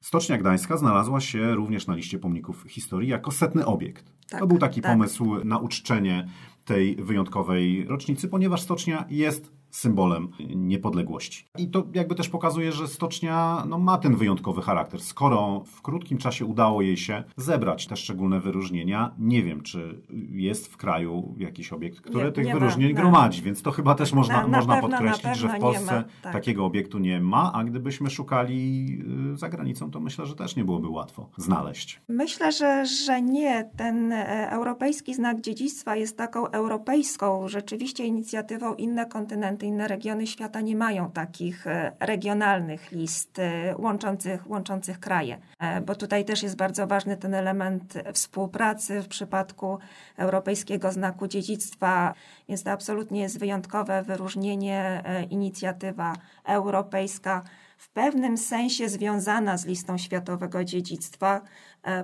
Stocznia 0.00 0.38
Gdańska 0.38 0.76
znalazła 0.76 1.20
się 1.20 1.54
również 1.54 1.86
na 1.86 1.94
liście 1.94 2.18
pomników 2.18 2.64
historii 2.68 3.08
jako 3.08 3.30
setny 3.30 3.66
obiekt. 3.66 4.12
Tak, 4.28 4.40
to 4.40 4.46
był 4.46 4.58
taki 4.58 4.80
tak. 4.80 4.92
pomysł 4.92 5.44
na 5.44 5.58
uczczenie 5.58 6.28
tej 6.64 6.96
wyjątkowej 6.96 7.84
rocznicy, 7.84 8.28
ponieważ 8.28 8.62
stocznia 8.62 9.04
jest 9.10 9.52
symbolem 9.72 10.28
niepodległości. 10.56 11.46
I 11.58 11.68
to 11.70 11.86
jakby 11.94 12.14
też 12.14 12.28
pokazuje, 12.28 12.72
że 12.72 12.88
stocznia 12.88 13.64
no, 13.68 13.78
ma 13.78 13.98
ten 13.98 14.16
wyjątkowy 14.16 14.62
charakter. 14.62 15.00
Skoro 15.00 15.62
w 15.66 15.82
krótkim 15.82 16.18
czasie 16.18 16.44
udało 16.44 16.82
jej 16.82 16.96
się 16.96 17.24
zebrać 17.36 17.86
te 17.86 17.96
szczególne 17.96 18.40
wyróżnienia, 18.40 19.14
nie 19.18 19.42
wiem, 19.42 19.62
czy 19.62 20.02
jest 20.30 20.66
w 20.66 20.76
kraju 20.76 21.34
jakiś 21.38 21.72
obiekt, 21.72 22.00
który 22.00 22.24
nie, 22.24 22.32
tych 22.32 22.46
nie 22.46 22.52
wyróżnień 22.52 22.92
ma, 22.92 23.00
gromadzi, 23.00 23.42
więc 23.42 23.62
to 23.62 23.70
chyba 23.70 23.94
też 23.94 24.12
można, 24.12 24.42
na, 24.42 24.48
można 24.48 24.74
pewno, 24.74 24.88
podkreślić, 24.88 25.36
że 25.36 25.48
w 25.48 25.60
Polsce 25.60 26.04
tak. 26.22 26.32
takiego 26.32 26.64
obiektu 26.64 26.98
nie 26.98 27.20
ma, 27.20 27.52
a 27.52 27.64
gdybyśmy 27.64 28.10
szukali 28.10 28.86
y, 29.32 29.36
za 29.36 29.48
granicą, 29.48 29.90
to 29.90 30.00
myślę, 30.00 30.26
że 30.26 30.36
też 30.36 30.56
nie 30.56 30.64
byłoby 30.64 30.88
łatwo 30.88 31.30
znaleźć. 31.36 32.00
Myślę, 32.08 32.52
że, 32.52 32.86
że 32.86 33.22
nie. 33.22 33.70
Ten 33.76 34.12
e, 34.12 34.50
europejski 34.50 35.14
znak 35.14 35.40
dziedzictwa 35.40 35.96
jest 35.96 36.16
taką 36.16 36.50
europejską 36.50 37.48
rzeczywiście 37.48 38.04
inicjatywą 38.04 38.74
inne 38.74 39.06
kontynenty 39.06 39.61
inne 39.62 39.88
regiony 39.88 40.26
świata 40.26 40.60
nie 40.60 40.76
mają 40.76 41.10
takich 41.10 41.66
e, 41.66 41.92
regionalnych 42.00 42.92
list 42.92 43.38
e, 43.38 43.74
łączących, 43.78 44.50
łączących 44.50 45.00
kraje, 45.00 45.38
e, 45.58 45.80
bo 45.80 45.94
tutaj 45.94 46.24
też 46.24 46.42
jest 46.42 46.56
bardzo 46.56 46.86
ważny 46.86 47.16
ten 47.16 47.34
element 47.34 47.94
współpracy 48.12 49.02
w 49.02 49.08
przypadku 49.08 49.78
Europejskiego 50.16 50.92
Znaku 50.92 51.26
Dziedzictwa, 51.28 52.14
więc 52.48 52.62
to 52.62 52.70
absolutnie 52.70 53.20
jest 53.20 53.38
wyjątkowe 53.38 54.02
wyróżnienie, 54.02 55.02
inicjatywa 55.30 56.12
europejska 56.44 57.42
w 57.76 57.90
pewnym 57.90 58.38
sensie 58.38 58.88
związana 58.88 59.56
z 59.56 59.66
listą 59.66 59.98
światowego 59.98 60.64
dziedzictwa, 60.64 61.40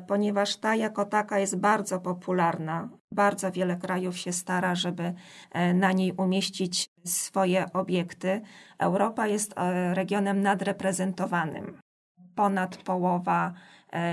ponieważ 0.07 0.57
ta 0.57 0.77
jako 0.77 1.05
taka 1.05 1.39
jest 1.39 1.57
bardzo 1.57 2.01
popularna. 2.01 2.89
Bardzo 3.13 3.53
wiele 3.53 3.77
krajów 3.77 4.19
się 4.19 4.33
stara, 4.33 4.75
żeby 4.75 5.15
na 5.75 5.93
niej 5.93 6.13
umieścić 6.13 6.91
swoje 7.09 7.73
obiekty. 7.73 8.41
Europa 8.79 9.27
jest 9.27 9.55
e, 9.57 9.95
regionem 9.95 10.43
nadreprezentowanym. 10.43 11.79
ponad 12.35 12.77
połowa 12.77 13.53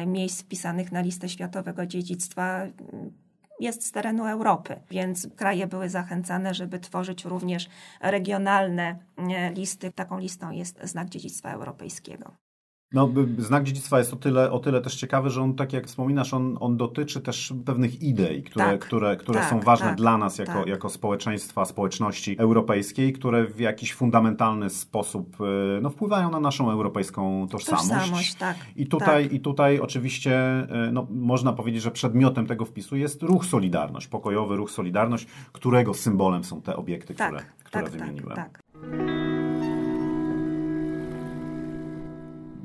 miejsc 0.07 0.43
wpisanych 0.43 0.91
na 0.91 1.01
listę 1.01 1.29
światowego 1.29 1.85
dziedzictwa 1.85 2.67
jest 3.59 3.85
z 3.85 3.91
terenu 3.91 4.27
Europy, 4.27 4.79
więc 4.91 5.27
kraje 5.35 5.67
były 5.67 5.89
zachęcane, 5.89 6.53
żeby 6.53 6.79
tworzyć 6.79 7.25
również 7.25 7.69
regionalne 8.01 8.95
listy. 9.53 9.91
Taką 9.91 10.19
listą 10.19 10.51
jest 10.51 10.79
znak 10.83 11.09
dziedzictwa 11.09 11.51
europejskiego. 11.51 12.44
No, 12.95 13.09
znak 13.37 13.63
dziedzictwa 13.63 13.99
jest 13.99 14.13
o 14.13 14.15
tyle, 14.15 14.51
o 14.51 14.59
tyle 14.59 14.81
też 14.81 14.95
ciekawy, 14.95 15.29
że 15.29 15.41
on, 15.41 15.55
tak 15.55 15.73
jak 15.73 15.87
wspominasz, 15.87 16.33
on, 16.33 16.57
on 16.59 16.77
dotyczy 16.77 17.21
też 17.21 17.53
pewnych 17.65 18.01
idei, 18.01 18.43
które, 18.43 18.65
tak, 18.65 18.79
które, 18.79 19.17
które 19.17 19.39
tak, 19.39 19.49
są 19.49 19.59
ważne 19.59 19.85
tak, 19.85 19.95
dla 19.95 20.17
nas 20.17 20.37
jako, 20.37 20.53
tak. 20.53 20.67
jako 20.67 20.89
społeczeństwa, 20.89 21.65
społeczności 21.65 22.39
europejskiej, 22.39 23.13
które 23.13 23.45
w 23.45 23.59
jakiś 23.59 23.93
fundamentalny 23.93 24.69
sposób 24.69 25.37
e, 25.41 25.81
no, 25.81 25.89
wpływają 25.89 26.31
na 26.31 26.39
naszą 26.39 26.71
europejską 26.71 27.47
tożsamość. 27.47 27.89
tożsamość 27.89 28.35
tak, 28.35 28.57
I, 28.75 28.87
tutaj, 28.87 29.23
tak. 29.23 29.33
I 29.33 29.39
tutaj 29.39 29.79
oczywiście 29.79 30.35
e, 30.37 30.89
no, 30.91 31.07
można 31.09 31.53
powiedzieć, 31.53 31.81
że 31.81 31.91
przedmiotem 31.91 32.47
tego 32.47 32.65
wpisu 32.65 32.95
jest 32.95 33.23
ruch 33.23 33.45
Solidarność, 33.45 34.07
pokojowy 34.07 34.55
ruch 34.55 34.71
Solidarność, 34.71 35.27
którego 35.51 35.93
symbolem 35.93 36.43
są 36.43 36.61
te 36.61 36.75
obiekty, 36.75 37.13
które, 37.13 37.39
które 37.63 37.89
wymieniłem. 37.89 38.37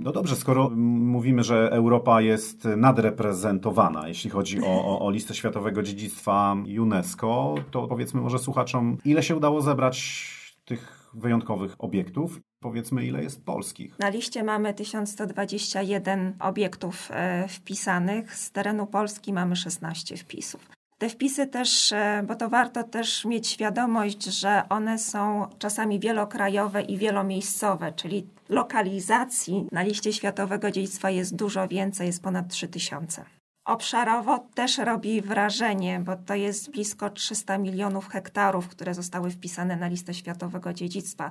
No 0.02 0.12
dobrze, 0.12 0.36
skoro 0.36 0.70
mówimy, 0.76 1.42
że 1.42 1.68
Europa 1.72 2.20
jest 2.20 2.64
nadreprezentowana, 2.76 4.08
jeśli 4.08 4.30
chodzi 4.30 4.60
o, 4.60 4.84
o, 4.84 5.00
o, 5.06 5.10
listę 5.10 5.34
światowego 5.34 5.82
dziedzictwa 5.82 6.56
UNESCO, 6.80 7.54
to 7.70 7.88
powiedzmy 7.88 8.20
może 8.20 8.38
słuchaczom, 8.38 8.96
ile 9.04 9.22
się 9.22 9.36
udało 9.36 9.60
zebrać 9.60 10.24
tych 10.64 11.10
wyjątkowych 11.14 11.74
obiektów? 11.78 12.40
Powiedzmy, 12.60 13.06
ile 13.06 13.22
jest 13.22 13.44
polskich? 13.44 13.98
Na 13.98 14.08
liście 14.08 14.44
mamy 14.44 14.74
1121 14.74 16.36
obiektów 16.40 17.08
e, 17.10 17.48
wpisanych, 17.48 18.36
z 18.36 18.50
terenu 18.50 18.86
Polski 18.86 19.32
mamy 19.32 19.56
16 19.56 20.16
wpisów. 20.16 20.79
Te 21.00 21.08
wpisy 21.08 21.46
też, 21.46 21.92
e, 21.92 22.24
bo 22.26 22.34
to 22.36 22.48
warto 22.48 22.84
też 22.84 23.24
mieć 23.24 23.48
świadomość, 23.48 24.24
że 24.24 24.62
one 24.68 24.98
są 24.98 25.48
czasami 25.58 26.00
wielokrajowe 26.00 26.82
i 26.82 26.96
wielomiejscowe, 26.96 27.92
czyli 27.92 28.26
lokalizacji 28.48 29.66
na 29.72 29.82
liście 29.82 30.12
Światowego 30.12 30.70
Dziedzictwa 30.70 31.10
jest 31.10 31.36
dużo 31.36 31.68
więcej, 31.68 32.06
jest 32.06 32.22
ponad 32.22 32.48
3000. 32.48 33.39
Obszarowo 33.70 34.38
też 34.54 34.78
robi 34.78 35.22
wrażenie, 35.22 36.02
bo 36.06 36.16
to 36.16 36.34
jest 36.34 36.70
blisko 36.70 37.10
300 37.10 37.58
milionów 37.58 38.08
hektarów, 38.08 38.68
które 38.68 38.94
zostały 38.94 39.30
wpisane 39.30 39.76
na 39.76 39.88
listę 39.88 40.14
światowego 40.14 40.72
dziedzictwa. 40.72 41.30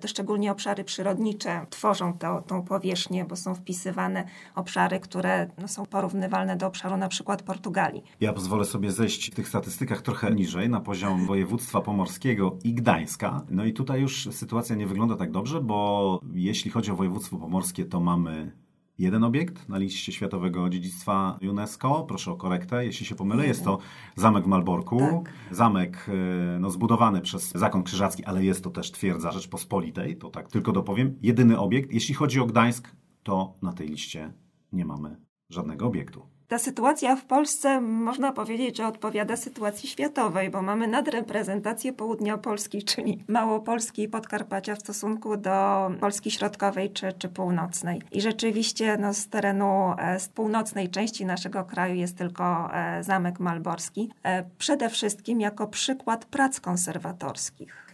To 0.00 0.08
szczególnie 0.08 0.52
obszary 0.52 0.84
przyrodnicze 0.84 1.66
tworzą 1.70 2.18
to, 2.18 2.42
tą 2.42 2.62
powierzchnię, 2.62 3.24
bo 3.24 3.36
są 3.36 3.54
wpisywane 3.54 4.24
obszary, 4.54 5.00
które 5.00 5.48
no, 5.58 5.68
są 5.68 5.86
porównywalne 5.86 6.56
do 6.56 6.66
obszaru 6.66 6.96
na 6.96 7.08
przykład 7.08 7.42
Portugalii. 7.42 8.02
Ja 8.20 8.32
pozwolę 8.32 8.64
sobie 8.64 8.92
zejść 8.92 9.30
w 9.30 9.34
tych 9.34 9.48
statystykach 9.48 10.02
trochę 10.02 10.30
niżej, 10.30 10.68
na 10.68 10.80
poziom 10.80 11.26
województwa 11.26 11.80
pomorskiego 11.80 12.58
i 12.64 12.74
Gdańska. 12.74 13.42
No 13.50 13.64
i 13.64 13.72
tutaj 13.72 14.00
już 14.00 14.28
sytuacja 14.30 14.76
nie 14.76 14.86
wygląda 14.86 15.16
tak 15.16 15.30
dobrze, 15.30 15.60
bo 15.60 16.20
jeśli 16.34 16.70
chodzi 16.70 16.90
o 16.90 16.96
województwo 16.96 17.36
pomorskie, 17.36 17.84
to 17.84 18.00
mamy 18.00 18.52
jeden 18.98 19.24
obiekt 19.24 19.68
na 19.68 19.78
liście 19.78 20.12
Światowego 20.12 20.68
Dziedzictwa 20.68 21.38
UNESCO. 21.42 22.04
Proszę 22.08 22.32
o 22.32 22.36
korektę, 22.36 22.84
jeśli 22.84 23.06
się 23.06 23.14
pomylę. 23.14 23.46
Jest 23.46 23.64
to 23.64 23.78
zamek 24.16 24.44
w 24.44 24.46
Malborku. 24.46 24.98
Tak. 24.98 25.32
Zamek 25.50 26.06
e, 26.08 26.58
no, 26.60 26.70
zbudowany 26.70 27.20
przez 27.20 27.52
Zakon 27.52 27.82
Krzyżacki, 27.82 28.24
ale 28.24 28.44
jest 28.44 28.64
to 28.64 28.70
też 28.70 28.92
twierdza 28.92 29.32
Rzeczpospolitej. 29.32 30.16
To 30.16 30.30
tak 30.30 30.50
tylko 30.50 30.72
dopowiem. 30.72 31.18
Jedyny 31.22 31.58
obiekt. 31.58 31.92
Jeśli 31.92 32.14
chodzi 32.14 32.40
o 32.40 32.46
Gdańsk, 32.46 32.96
to 33.22 33.56
na 33.62 33.72
tej 33.72 33.88
liście 33.88 34.32
nie 34.72 34.84
mamy 34.84 35.16
żadnego 35.50 35.86
obiektu. 35.86 36.37
Ta 36.48 36.58
sytuacja 36.58 37.16
w 37.16 37.24
Polsce 37.24 37.80
można 37.80 38.32
powiedzieć, 38.32 38.76
że 38.76 38.86
odpowiada 38.86 39.36
sytuacji 39.36 39.88
światowej, 39.88 40.50
bo 40.50 40.62
mamy 40.62 40.88
nadreprezentację 40.88 41.92
południa 41.92 42.38
Polski, 42.38 42.82
czyli 42.82 43.24
Małopolski 43.28 44.02
i 44.02 44.08
Podkarpacia 44.08 44.74
w 44.74 44.78
stosunku 44.78 45.36
do 45.36 45.90
Polski 46.00 46.30
Środkowej 46.30 46.90
czy, 46.90 47.12
czy 47.12 47.28
Północnej. 47.28 48.02
I 48.12 48.20
rzeczywiście 48.20 48.96
no, 48.96 49.14
z 49.14 49.28
terenu 49.28 49.94
e, 49.98 50.20
z 50.20 50.28
północnej 50.28 50.90
części 50.90 51.26
naszego 51.26 51.64
kraju 51.64 51.94
jest 51.94 52.16
tylko 52.16 52.74
e, 52.74 53.04
Zamek 53.04 53.40
Malborski. 53.40 54.10
E, 54.22 54.44
przede 54.58 54.88
wszystkim 54.88 55.40
jako 55.40 55.66
przykład 55.66 56.24
prac 56.24 56.60
konserwatorskich. 56.60 57.88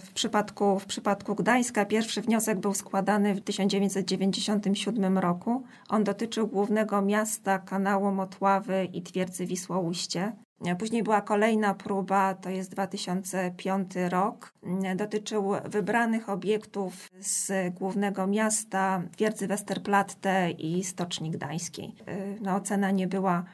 W 0.00 0.12
przypadku, 0.14 0.78
w 0.78 0.86
przypadku 0.86 1.34
Gdańska 1.34 1.84
pierwszy 1.84 2.20
wniosek 2.20 2.58
był 2.58 2.74
składany 2.74 3.34
w 3.34 3.40
1997 3.40 5.18
roku. 5.18 5.62
On 5.88 6.04
dotyczył 6.04 6.46
głównego 6.46 7.02
miasta 7.02 7.58
kanału 7.58 7.87
kanału 7.88 8.12
Motławy 8.12 8.88
i 8.92 9.02
twierdzy 9.02 9.46
Wisłoujście. 9.46 10.32
Później 10.78 11.02
była 11.02 11.20
kolejna 11.20 11.74
próba, 11.74 12.34
to 12.34 12.50
jest 12.50 12.70
2005 12.70 13.92
rok. 14.08 14.52
Dotyczył 14.96 15.52
wybranych 15.64 16.28
obiektów 16.28 17.10
z 17.20 17.74
głównego 17.74 18.26
miasta, 18.26 19.02
twierdzy 19.12 19.46
Westerplatte 19.46 20.50
i 20.50 20.84
Stoczni 20.84 21.30
Gdańskiej. 21.30 21.94
No, 22.40 22.56
ocena 22.56 22.90
nie 22.90 23.06
była 23.06 23.44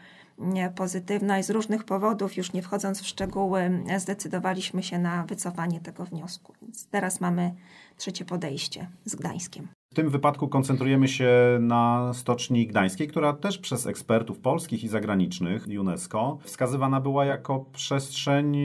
pozytywna 0.74 1.38
i 1.38 1.42
z 1.42 1.50
różnych 1.50 1.84
powodów, 1.84 2.36
już 2.36 2.52
nie 2.52 2.62
wchodząc 2.62 3.00
w 3.00 3.06
szczegóły, 3.06 3.84
zdecydowaliśmy 3.98 4.82
się 4.82 4.98
na 4.98 5.24
wycofanie 5.24 5.80
tego 5.80 6.04
wniosku. 6.04 6.54
Więc 6.62 6.86
teraz 6.86 7.20
mamy 7.20 7.54
trzecie 7.96 8.24
podejście 8.24 8.88
z 9.04 9.14
Gdańskiem. 9.14 9.68
W 9.94 9.96
tym 9.96 10.10
wypadku 10.10 10.48
koncentrujemy 10.48 11.08
się 11.08 11.58
na 11.60 12.12
Stoczni 12.14 12.66
Gdańskiej, 12.66 13.08
która 13.08 13.32
też 13.32 13.58
przez 13.58 13.86
ekspertów 13.86 14.38
polskich 14.38 14.84
i 14.84 14.88
zagranicznych 14.88 15.66
UNESCO 15.80 16.38
wskazywana 16.42 17.00
była 17.00 17.24
jako 17.24 17.60
przestrzeń 17.60 18.56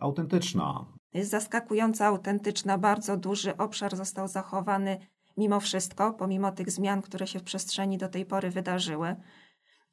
autentyczna. 0.00 0.84
Jest 1.14 1.30
zaskakująco 1.30 2.04
autentyczna, 2.04 2.78
bardzo 2.78 3.16
duży 3.16 3.56
obszar 3.56 3.96
został 3.96 4.28
zachowany 4.28 4.98
mimo 5.36 5.60
wszystko, 5.60 6.14
pomimo 6.14 6.52
tych 6.52 6.70
zmian, 6.70 7.02
które 7.02 7.26
się 7.26 7.38
w 7.38 7.44
przestrzeni 7.44 7.98
do 7.98 8.08
tej 8.08 8.26
pory 8.26 8.50
wydarzyły 8.50 9.16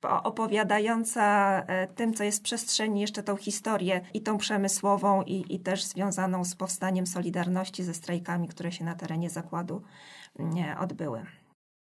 opowiadająca 0.01 1.57
e, 1.67 1.87
tym, 1.87 2.13
co 2.13 2.23
jest 2.23 2.39
w 2.39 2.41
przestrzeni, 2.41 3.01
jeszcze 3.01 3.23
tą 3.23 3.35
historię 3.35 4.01
i 4.13 4.21
tą 4.21 4.37
przemysłową, 4.37 5.21
i, 5.21 5.55
i 5.55 5.59
też 5.59 5.83
związaną 5.83 6.45
z 6.45 6.55
powstaniem 6.55 7.07
Solidarności 7.07 7.83
ze 7.83 7.93
strajkami, 7.93 8.47
które 8.47 8.71
się 8.71 8.85
na 8.85 8.95
terenie 8.95 9.29
zakładu 9.29 9.81
odbyły. 10.79 11.25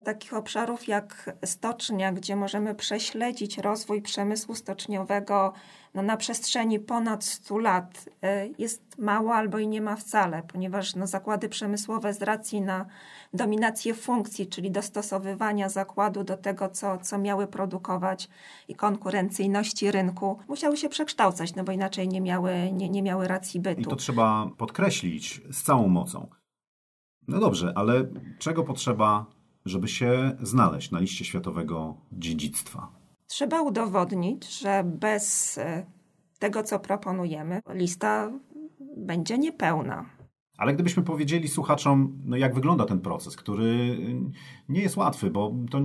Takich 0.04 0.34
obszarów 0.34 0.88
jak 0.88 1.38
stocznia, 1.46 2.12
gdzie 2.12 2.36
możemy 2.36 2.76
prześledzić 2.76 3.58
rozwój 3.58 4.02
przemysłu 4.02 4.56
stoczniowego 4.56 5.54
no, 5.94 6.02
na 6.02 6.18
przestrzeni 6.18 6.80
ponad 6.80 7.24
100 7.24 7.58
lat, 7.58 8.10
e, 8.24 8.48
jest 8.48 8.98
mało 8.98 9.36
albo 9.36 9.60
i 9.60 9.68
nie 9.68 9.82
ma 9.82 9.96
wcale, 9.96 10.44
ponieważ 10.44 10.96
no, 10.96 11.08
zakłady 11.08 11.50
przemysłowe 11.50 12.14
z 12.14 12.22
racji 12.22 12.62
na 12.62 12.86
dominację 13.34 13.94
funkcji, 13.94 14.48
czyli 14.48 14.72
dostosowywania 14.72 15.70
zakładu 15.70 16.24
do 16.24 16.38
tego, 16.38 16.70
co, 16.70 16.98
co 16.98 17.18
miały 17.18 17.48
produkować 17.48 18.30
i 18.68 18.76
konkurencyjności 18.76 19.92
rynku, 19.92 20.40
musiały 20.48 20.78
się 20.78 20.90
przekształcać, 20.90 21.56
no 21.56 21.64
bo 21.64 21.72
inaczej 21.72 22.08
nie 22.08 22.22
miały, 22.22 22.72
nie, 22.72 22.90
nie 22.90 23.04
miały 23.04 23.28
racji 23.28 23.60
bytu. 23.60 23.82
I 23.82 23.86
to 23.86 23.96
trzeba 23.96 24.50
podkreślić 24.58 25.42
z 25.52 25.64
całą 25.64 25.88
mocą. 25.88 26.28
No 27.28 27.40
dobrze, 27.40 27.74
ale 27.76 28.06
czego 28.40 28.64
potrzeba, 28.64 29.26
żeby 29.68 29.88
się 29.88 30.38
znaleźć 30.42 30.92
na 30.92 31.00
liście 31.00 31.26
światowego 31.26 31.98
dziedzictwa? 32.12 32.92
Trzeba 33.28 33.62
udowodnić, 33.62 34.60
że 34.60 34.84
bez 34.84 35.58
e, 35.58 35.86
tego, 36.40 36.64
co 36.64 36.80
proponujemy, 36.80 37.62
lista 37.74 38.32
będzie 38.98 39.38
niepełna. 39.38 40.06
Ale 40.58 40.74
gdybyśmy 40.74 41.04
powiedzieli 41.04 41.48
słuchaczom, 41.48 42.18
no 42.26 42.38
jak 42.38 42.56
wygląda 42.56 42.86
ten 42.86 43.00
proces, 43.00 43.36
który 43.36 43.98
nie 44.70 44.82
jest 44.82 44.98
łatwy, 44.98 45.30
bo 45.30 45.54
to 45.72 45.82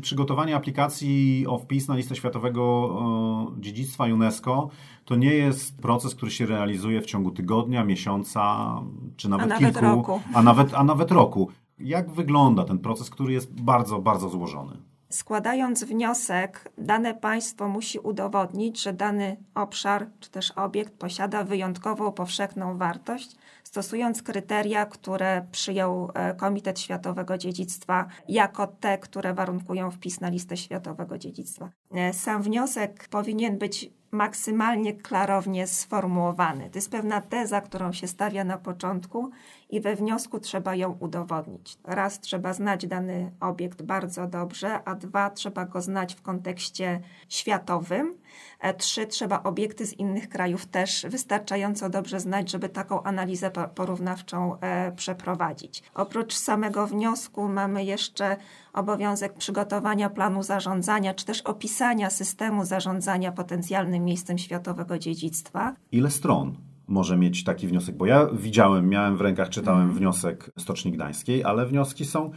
przygotowanie 0.00 0.56
aplikacji 0.56 1.44
o 1.48 1.58
wpis 1.58 1.88
na 1.88 1.96
listę 1.96 2.16
światowego 2.16 3.52
dziedzictwa 3.58 4.04
UNESCO 4.04 4.70
to 5.04 5.16
nie 5.16 5.34
jest 5.34 5.76
proces, 5.76 6.14
który 6.14 6.30
się 6.30 6.46
realizuje 6.46 7.00
w 7.00 7.06
ciągu 7.06 7.30
tygodnia, 7.30 7.84
miesiąca, 7.84 8.74
czy 9.16 9.28
nawet, 9.28 9.44
a 9.44 9.48
nawet 9.48 9.74
kilku, 9.74 9.96
roku. 9.96 10.20
A, 10.34 10.42
nawet, 10.42 10.74
a 10.74 10.84
nawet 10.84 11.10
roku. 11.10 11.50
Jak 11.78 12.10
wygląda 12.10 12.64
ten 12.64 12.78
proces, 12.78 13.10
który 13.10 13.32
jest 13.32 13.60
bardzo, 13.60 13.98
bardzo 13.98 14.28
złożony? 14.28 14.76
Składając 15.14 15.84
wniosek, 15.84 16.72
dane 16.78 17.14
państwo 17.14 17.68
musi 17.68 17.98
udowodnić, 17.98 18.82
że 18.82 18.92
dany 18.92 19.36
obszar 19.54 20.06
czy 20.20 20.30
też 20.30 20.50
obiekt 20.50 20.94
posiada 20.94 21.44
wyjątkową 21.44 22.12
powszechną 22.12 22.78
wartość, 22.78 23.36
stosując 23.64 24.22
kryteria, 24.22 24.86
które 24.86 25.46
przyjął 25.52 26.10
e, 26.14 26.34
Komitet 26.34 26.80
Światowego 26.80 27.38
Dziedzictwa 27.38 28.06
jako 28.28 28.66
te, 28.66 28.98
które 28.98 29.34
warunkują 29.34 29.90
wpis 29.90 30.20
na 30.20 30.28
listę 30.28 30.56
Światowego 30.56 31.18
Dziedzictwa. 31.18 31.70
E, 31.94 32.12
sam 32.12 32.42
wniosek 32.42 33.08
powinien 33.08 33.58
być 33.58 33.90
maksymalnie 34.14 34.92
klarownie 34.92 35.66
sformułowany. 35.66 36.70
To 36.70 36.78
jest 36.78 36.90
pewna 36.90 37.20
teza, 37.20 37.60
którą 37.60 37.92
się 37.92 38.06
stawia 38.06 38.44
na 38.44 38.58
początku 38.58 39.30
i 39.74 39.80
we 39.80 39.96
wniosku 39.96 40.40
trzeba 40.40 40.74
ją 40.74 40.96
udowodnić. 41.00 41.78
Raz 41.84 42.20
trzeba 42.20 42.52
znać 42.52 42.86
dany 42.86 43.32
obiekt 43.40 43.82
bardzo 43.82 44.26
dobrze, 44.26 44.84
a 44.84 44.94
dwa 44.94 45.30
trzeba 45.30 45.64
go 45.64 45.82
znać 45.82 46.14
w 46.14 46.22
kontekście 46.22 47.00
światowym. 47.28 48.14
E, 48.60 48.74
trzy 48.74 49.06
trzeba 49.06 49.42
obiekty 49.42 49.86
z 49.86 49.92
innych 49.92 50.28
krajów 50.28 50.66
też 50.66 51.06
wystarczająco 51.08 51.90
dobrze 51.90 52.20
znać, 52.20 52.50
żeby 52.50 52.68
taką 52.68 53.02
analizę 53.02 53.50
porównawczą 53.74 54.60
e, 54.60 54.92
przeprowadzić. 54.92 55.82
Oprócz 55.94 56.34
samego 56.34 56.86
wniosku 56.86 57.48
mamy 57.48 57.84
jeszcze 57.84 58.36
obowiązek 58.72 59.32
przygotowania 59.32 60.10
planu 60.10 60.42
zarządzania, 60.42 61.14
czy 61.14 61.24
też 61.24 61.40
opisania 61.40 62.10
systemu 62.10 62.64
zarządzania 62.64 63.32
potencjalnym 63.32 64.04
miejscem 64.04 64.38
światowego 64.38 64.98
dziedzictwa. 64.98 65.74
Ile 65.92 66.10
stron? 66.10 66.73
Może 66.88 67.16
mieć 67.16 67.44
taki 67.44 67.66
wniosek? 67.66 67.96
Bo 67.96 68.06
ja 68.06 68.26
widziałem, 68.32 68.88
miałem 68.88 69.16
w 69.16 69.20
rękach, 69.20 69.48
czytałem 69.48 69.82
mm. 69.82 69.96
wniosek 69.96 70.50
Stoczni 70.58 70.92
Gdańskiej, 70.92 71.44
ale 71.44 71.66
wnioski 71.66 72.04
są, 72.04 72.30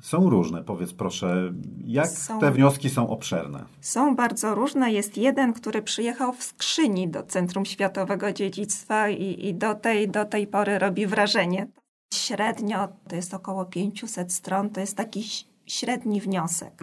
są 0.00 0.30
różne. 0.30 0.64
Powiedz 0.64 0.92
proszę, 0.92 1.52
jak 1.84 2.08
są, 2.08 2.38
te 2.38 2.50
wnioski 2.50 2.90
są 2.90 3.08
obszerne? 3.08 3.64
Są 3.80 4.16
bardzo 4.16 4.54
różne. 4.54 4.92
Jest 4.92 5.18
jeden, 5.18 5.52
który 5.52 5.82
przyjechał 5.82 6.32
w 6.32 6.42
skrzyni 6.42 7.08
do 7.08 7.22
Centrum 7.22 7.64
Światowego 7.64 8.32
Dziedzictwa 8.32 9.08
i, 9.08 9.46
i 9.48 9.54
do, 9.54 9.74
tej, 9.74 10.08
do 10.08 10.24
tej 10.24 10.46
pory 10.46 10.78
robi 10.78 11.06
wrażenie. 11.06 11.68
Średnio 12.14 12.88
to 13.08 13.16
jest 13.16 13.34
około 13.34 13.64
500 13.64 14.32
stron, 14.32 14.70
to 14.70 14.80
jest 14.80 14.96
taki 14.96 15.24
średni 15.66 16.20
wniosek. 16.20 16.82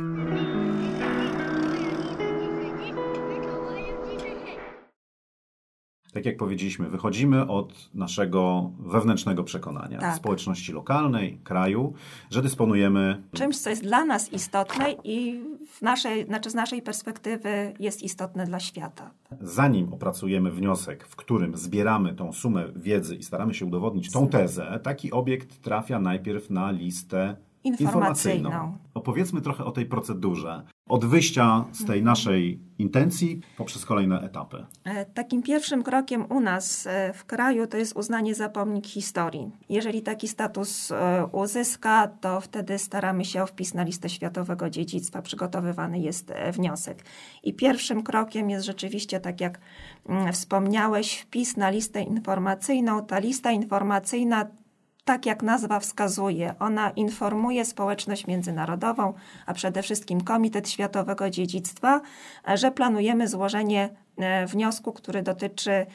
Tak 6.14 6.26
jak 6.26 6.38
powiedzieliśmy, 6.38 6.90
wychodzimy 6.90 7.48
od 7.48 7.90
naszego 7.94 8.72
wewnętrznego 8.80 9.44
przekonania 9.44 10.00
tak. 10.00 10.16
społeczności 10.16 10.74
lokalnej, 10.74 11.40
kraju, 11.44 11.94
że 12.30 12.42
dysponujemy 12.42 13.24
czymś, 13.34 13.58
co 13.58 13.70
jest 13.70 13.84
dla 13.84 14.06
nas 14.06 14.34
istotne 14.34 14.96
i 15.04 15.44
w 15.72 15.82
naszej, 15.82 16.26
znaczy 16.26 16.50
z 16.50 16.54
naszej 16.54 16.82
perspektywy 16.82 17.74
jest 17.80 18.04
istotne 18.04 18.46
dla 18.46 18.60
świata. 18.60 19.12
Zanim 19.42 19.94
opracujemy 19.94 20.52
wniosek, 20.52 21.08
w 21.08 21.16
którym 21.16 21.58
zbieramy 21.58 22.14
tą 22.14 22.34
sumę 22.34 22.66
wiedzy 22.76 23.16
i 23.16 23.24
staramy 23.24 23.54
się 23.54 23.66
udowodnić 23.66 24.12
tą 24.12 24.28
tezę, 24.28 24.80
taki 24.84 25.12
obiekt 25.12 25.62
trafia 25.62 26.00
najpierw 26.00 26.50
na 26.50 26.72
listę 26.72 27.36
informacyjną. 27.64 28.50
informacyjną. 28.50 28.78
Opowiedzmy 29.10 29.42
trochę 29.42 29.66
o 29.66 29.72
tej 29.72 29.86
procedurze. 29.86 30.64
Od 30.90 31.06
wyjścia 31.06 31.66
z 31.72 31.86
tej 31.86 32.04
naszej 32.04 32.60
intencji 32.78 33.42
poprzez 33.58 33.86
kolejne 33.86 34.22
etapy. 34.22 34.66
E, 34.84 35.06
takim 35.06 35.44
pierwszym 35.44 35.84
krokiem 35.84 36.26
u 36.30 36.40
nas 36.40 36.88
e, 36.88 37.14
w 37.14 37.26
kraju 37.26 37.68
to 37.68 37.78
jest 37.78 37.98
uznanie 37.98 38.36
za 38.36 38.50
pomnik 38.50 38.88
historii. 38.88 39.52
Jeżeli 39.70 40.02
taki 40.02 40.28
status 40.28 40.92
e, 40.92 41.28
uzyska, 41.32 42.08
to 42.08 42.42
wtedy 42.42 42.78
staramy 42.78 43.26
się 43.26 43.44
o 43.44 43.46
wpis 43.46 43.74
na 43.74 43.84
listę 43.84 44.10
światowego 44.10 44.70
dziedzictwa. 44.70 45.22
Przygotowywany 45.22 46.00
jest 46.00 46.34
wniosek. 46.52 47.06
I 47.44 47.54
pierwszym 47.54 48.04
krokiem 48.04 48.50
jest 48.50 48.66
rzeczywiście, 48.66 49.20
tak 49.20 49.42
jak 49.42 49.60
mm, 50.10 50.34
wspomniałeś, 50.34 51.20
wpis 51.20 51.58
na 51.58 51.70
listę 51.70 52.02
informacyjną. 52.02 53.06
Ta 53.06 53.20
lista 53.20 53.52
informacyjna 53.52 54.59
tak 55.10 55.26
jak 55.26 55.44
nazwa 55.44 55.80
wskazuje, 55.80 56.56
ona 56.60 56.90
informuje 56.90 57.66
społeczność 57.66 58.28
międzynarodową, 58.28 59.14
a 59.46 59.54
przede 59.54 59.82
wszystkim 59.82 60.22
Komitet 60.22 60.70
Światowego 60.70 61.30
Dziedzictwa, 61.30 62.02
że 62.56 62.72
planujemy 62.72 63.28
złożenie 63.28 63.90
e, 64.18 64.46
wniosku, 64.46 64.94
który 64.94 65.22
dotyczy 65.22 65.86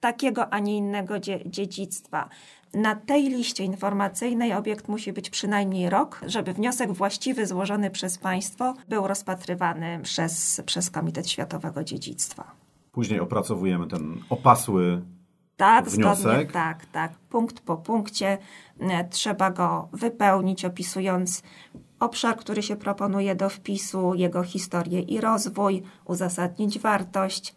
takiego, 0.00 0.52
a 0.52 0.58
nie 0.58 0.76
innego 0.76 1.14
dziedzictwa. 1.46 2.28
Na 2.74 2.96
tej 2.96 3.22
liście 3.22 3.64
informacyjnej 3.64 4.52
obiekt 4.52 4.88
musi 4.88 5.12
być 5.12 5.30
przynajmniej 5.30 5.90
rok, 5.90 6.20
żeby 6.26 6.52
wniosek 6.52 6.92
właściwy 6.92 7.46
złożony 7.46 7.90
przez 7.90 8.18
państwo 8.18 8.74
był 8.88 9.06
rozpatrywany 9.06 10.00
przez, 10.02 10.62
przez 10.66 10.90
Komitet 10.90 11.30
Światowego 11.30 11.84
Dziedzictwa. 11.84 12.50
Później 12.92 13.20
opracowujemy 13.20 13.86
ten 13.86 14.20
opasły 14.30 15.02
tak, 15.58 15.88
wniosek. 15.88 16.18
Zgodnie, 16.18 16.46
tak, 16.46 16.86
tak. 16.86 17.12
Punkt 17.18 17.60
po 17.60 17.76
punkcie 17.76 18.38
e, 18.80 19.08
trzeba 19.08 19.50
go 19.50 19.88
wypełnić, 19.92 20.64
opisując 20.64 21.42
obszar, 22.00 22.36
który 22.36 22.62
się 22.62 22.76
proponuje 22.76 23.34
do 23.34 23.48
wpisu, 23.48 24.14
jego 24.14 24.42
historię 24.42 25.00
i 25.00 25.20
rozwój, 25.20 25.82
uzasadnić 26.04 26.78
wartość, 26.78 27.54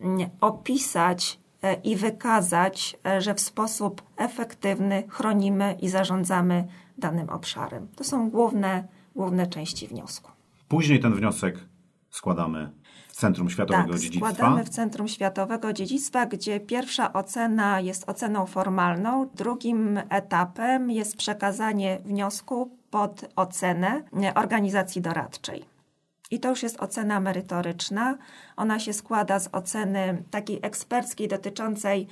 mm, 0.00 0.28
opisać 0.40 1.40
e, 1.62 1.74
i 1.74 1.96
wykazać, 1.96 2.96
e, 3.06 3.20
że 3.20 3.34
w 3.34 3.40
sposób 3.40 4.02
efektywny 4.16 5.04
chronimy 5.08 5.76
i 5.80 5.88
zarządzamy 5.88 6.68
danym 6.98 7.30
obszarem. 7.30 7.88
To 7.96 8.04
są 8.04 8.30
główne, 8.30 8.88
główne 9.16 9.46
części 9.46 9.88
wniosku. 9.88 10.30
Później 10.68 11.00
ten 11.00 11.14
wniosek 11.14 11.58
składamy 12.10 12.72
Centrum 13.18 13.50
Światowego 13.50 13.92
tak, 13.92 14.00
Dziedzictwa. 14.00 14.32
składamy 14.32 14.64
w 14.64 14.68
Centrum 14.68 15.08
Światowego 15.08 15.72
Dziedzictwa, 15.72 16.26
gdzie 16.26 16.60
pierwsza 16.60 17.12
ocena 17.12 17.80
jest 17.80 18.08
oceną 18.08 18.46
formalną. 18.46 19.28
Drugim 19.34 20.00
etapem 20.08 20.90
jest 20.90 21.16
przekazanie 21.16 21.98
wniosku 22.04 22.70
pod 22.90 23.24
ocenę 23.36 24.02
organizacji 24.34 25.02
doradczej. 25.02 25.64
I 26.30 26.40
to 26.40 26.48
już 26.48 26.62
jest 26.62 26.80
ocena 26.80 27.20
merytoryczna. 27.20 28.18
Ona 28.56 28.78
się 28.78 28.92
składa 28.92 29.38
z 29.38 29.48
oceny 29.52 30.22
takiej 30.30 30.58
eksperckiej 30.62 31.28
dotyczącej 31.28 32.06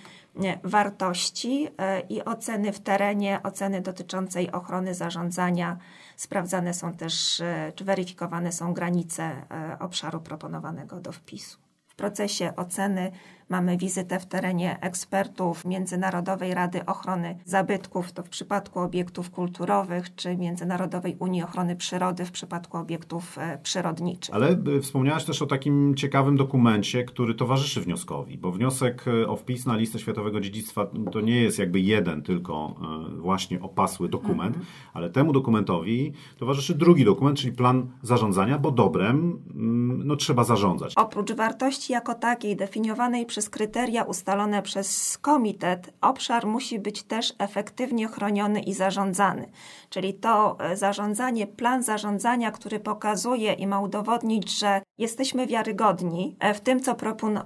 wartości 0.65 1.69
e, 1.79 2.01
i 2.01 2.25
oceny 2.25 2.73
w 2.73 2.81
terenie, 2.81 3.41
oceny 3.43 3.81
dotyczącej 3.81 4.53
ochrony 4.53 4.95
zarządzania. 4.95 5.77
Sprawdzane 6.17 6.75
są 6.75 6.93
też, 6.93 7.41
e, 7.41 7.73
czy 7.75 7.85
weryfikowane 7.85 8.53
są 8.53 8.75
granice 8.75 9.23
e, 9.25 9.79
obszaru 9.79 10.21
proponowanego 10.21 11.01
do 11.01 11.13
wpisu. 11.13 11.59
W 11.87 11.95
procesie 11.95 12.53
oceny 12.57 13.13
Mamy 13.49 13.77
wizytę 13.77 14.21
w 14.21 14.27
terenie 14.27 14.81
ekspertów 14.81 15.65
Międzynarodowej 15.65 16.55
Rady 16.55 16.87
Ochrony 16.87 17.39
Zabytków, 17.45 18.13
to 18.13 18.23
w 18.23 18.29
przypadku 18.29 18.81
obiektów 18.81 19.31
kulturowych, 19.31 20.15
czy 20.15 20.37
Międzynarodowej 20.37 21.17
Unii 21.19 21.43
Ochrony 21.43 21.77
Przyrody 21.77 22.25
w 22.25 22.33
przypadku 22.33 22.77
obiektów 22.77 23.39
e, 23.39 23.59
przyrodniczych. 23.63 24.35
Ale 24.35 24.49
e, 24.49 24.81
wspomniałaś 24.81 25.25
też 25.25 25.43
o 25.43 25.47
takim 25.47 25.95
ciekawym 25.95 26.37
dokumencie, 26.37 27.05
który 27.05 27.35
towarzyszy 27.35 27.81
wnioskowi, 27.81 28.39
bo 28.39 28.53
wniosek 28.53 29.05
e, 29.09 29.29
o 29.29 29.37
wpis 29.37 29.67
na 29.67 29.77
listę 29.77 29.99
Światowego 29.99 30.41
Dziedzictwa 30.41 30.87
to 31.13 31.21
nie 31.21 31.43
jest 31.43 31.59
jakby 31.59 31.81
jeden 31.81 32.23
tylko 32.23 32.75
właśnie 33.19 33.61
opasły 33.61 34.09
dokument, 34.09 34.57
mhm. 34.57 34.67
ale 34.95 35.11
temu 35.11 35.33
dokumentowi 35.33 36.13
towarzyszy 36.39 36.75
drugi 36.75 37.05
dokument, 37.05 37.39
czyli 37.39 37.53
plan 37.53 37.87
zarządzania, 38.03 38.59
bo 38.59 38.71
dobrem 38.71 39.43
mm, 39.55 40.07
no, 40.07 40.17
trzeba 40.17 40.45
zarządzać. 40.45 40.93
Oprócz 40.97 41.33
wartości 41.33 41.93
jako 41.93 42.15
takiej 42.15 42.57
definiowanej 42.57 43.27
przez 43.27 43.36
kryteria 43.51 44.03
ustalone 44.03 44.63
przez 44.63 45.19
komitet, 45.19 45.93
obszar 46.01 46.47
musi 46.47 46.79
być 46.79 47.03
też 47.03 47.35
efektywnie 47.39 48.09
chroniony 48.09 48.61
i 48.61 48.75
zarządzany. 48.75 49.51
Czyli 49.91 50.15
to 50.15 50.57
e, 50.61 50.77
zarządzanie, 50.77 51.47
plan 51.47 51.83
zarządzania, 51.83 52.51
który 52.51 52.81
pokazuje 52.81 53.53
i 53.53 53.67
ma 53.67 53.81
udowodnić, 53.81 54.59
że 54.59 54.83
jesteśmy 54.99 55.47
wiarygodni 55.47 56.37
e, 56.41 56.55
w 56.55 56.61
tym, 56.61 56.81
co 56.81 56.97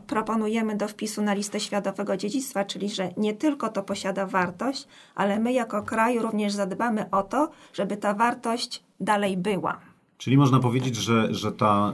proponujemy 0.06 0.76
do 0.76 0.88
wpisu 0.88 1.22
na 1.22 1.34
listę 1.34 1.60
światowego 1.60 2.16
dziedzictwa, 2.16 2.64
czyli 2.64 2.88
że 2.88 3.10
nie 3.16 3.34
tylko 3.34 3.68
to 3.68 3.82
posiada 3.82 4.26
wartość, 4.26 4.88
ale 5.14 5.38
my 5.38 5.52
jako 5.52 5.82
kraj 5.82 6.18
również 6.18 6.52
zadbamy 6.52 7.10
o 7.10 7.22
to, 7.22 7.50
żeby 7.72 7.96
ta 7.96 8.14
wartość 8.14 8.82
dalej 9.00 9.36
była. 9.36 9.89
Czyli 10.20 10.36
można 10.36 10.60
powiedzieć, 10.60 10.96
że, 10.96 11.34
że 11.34 11.52
ta 11.52 11.92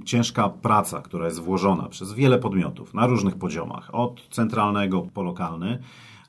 y, 0.00 0.04
ciężka 0.04 0.48
praca, 0.48 1.02
która 1.02 1.24
jest 1.24 1.40
włożona 1.40 1.88
przez 1.88 2.12
wiele 2.12 2.38
podmiotów 2.38 2.94
na 2.94 3.06
różnych 3.06 3.36
poziomach, 3.36 3.94
od 3.94 4.28
centralnego 4.30 5.06
po 5.14 5.22
lokalny, 5.22 5.78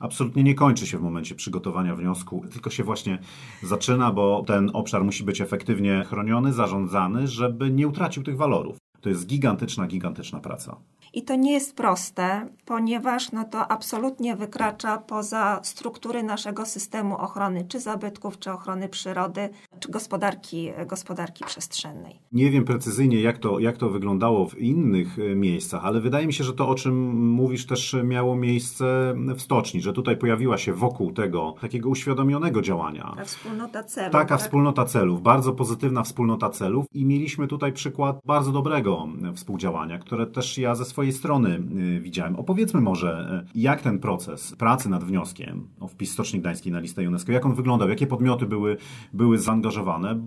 absolutnie 0.00 0.44
nie 0.44 0.54
kończy 0.54 0.86
się 0.86 0.98
w 0.98 1.02
momencie 1.02 1.34
przygotowania 1.34 1.96
wniosku, 1.96 2.44
tylko 2.52 2.70
się 2.70 2.84
właśnie 2.84 3.18
zaczyna, 3.62 4.12
bo 4.12 4.44
ten 4.46 4.70
obszar 4.72 5.04
musi 5.04 5.24
być 5.24 5.40
efektywnie 5.40 6.04
chroniony, 6.08 6.52
zarządzany, 6.52 7.26
żeby 7.26 7.70
nie 7.70 7.88
utracił 7.88 8.22
tych 8.22 8.36
walorów. 8.36 8.76
To 9.00 9.08
jest 9.08 9.26
gigantyczna, 9.26 9.86
gigantyczna 9.86 10.40
praca. 10.40 10.76
I 11.12 11.22
to 11.22 11.36
nie 11.36 11.52
jest 11.52 11.76
proste, 11.76 12.48
ponieważ 12.64 13.32
no 13.32 13.44
to 13.44 13.68
absolutnie 13.68 14.36
wykracza 14.36 14.98
poza 14.98 15.60
struktury 15.62 16.22
naszego 16.22 16.66
systemu 16.66 17.16
ochrony, 17.16 17.64
czy 17.68 17.80
zabytków, 17.80 18.38
czy 18.38 18.52
ochrony 18.52 18.88
przyrody. 18.88 19.48
Gospodarki, 19.86 20.70
gospodarki 20.86 21.44
przestrzennej. 21.44 22.20
Nie 22.32 22.50
wiem 22.50 22.64
precyzyjnie, 22.64 23.20
jak 23.20 23.38
to, 23.38 23.58
jak 23.58 23.76
to 23.76 23.90
wyglądało 23.90 24.46
w 24.46 24.58
innych 24.58 25.18
e, 25.18 25.34
miejscach, 25.34 25.84
ale 25.84 26.00
wydaje 26.00 26.26
mi 26.26 26.32
się, 26.32 26.44
że 26.44 26.52
to, 26.52 26.68
o 26.68 26.74
czym 26.74 27.26
mówisz, 27.30 27.66
też 27.66 27.96
miało 28.04 28.36
miejsce 28.36 29.14
w 29.36 29.42
stoczni, 29.42 29.80
że 29.80 29.92
tutaj 29.92 30.16
pojawiła 30.16 30.58
się 30.58 30.72
wokół 30.72 31.12
tego 31.12 31.54
takiego 31.60 31.88
uświadomionego 31.88 32.62
działania. 32.62 33.14
Ta 33.16 33.24
wspólnota 33.24 33.84
celów. 33.84 34.12
Taka 34.12 34.36
tak? 34.36 34.40
wspólnota 34.40 34.84
celów, 34.84 35.22
bardzo 35.22 35.52
pozytywna 35.52 36.02
wspólnota 36.02 36.50
celów 36.50 36.86
i 36.92 37.04
mieliśmy 37.04 37.48
tutaj 37.48 37.72
przykład 37.72 38.20
bardzo 38.24 38.52
dobrego 38.52 39.08
współdziałania, 39.34 39.98
które 39.98 40.26
też 40.26 40.58
ja 40.58 40.74
ze 40.74 40.84
swojej 40.84 41.12
strony 41.12 41.62
e, 41.96 42.00
widziałem. 42.00 42.36
Opowiedzmy 42.36 42.80
może, 42.80 43.42
e, 43.46 43.50
jak 43.54 43.82
ten 43.82 43.98
proces 43.98 44.56
pracy 44.56 44.88
nad 44.88 45.04
wnioskiem 45.04 45.68
o 45.80 45.88
wpis 45.88 46.12
Stoczni 46.12 46.40
Gdańskiej 46.40 46.72
na 46.72 46.80
listę 46.80 47.08
UNESCO, 47.08 47.32
jak 47.32 47.46
on 47.46 47.54
wyglądał, 47.54 47.88
jakie 47.88 48.06
podmioty 48.06 48.46
były, 48.46 48.76
były 49.12 49.38
zaangażowane? 49.38 49.67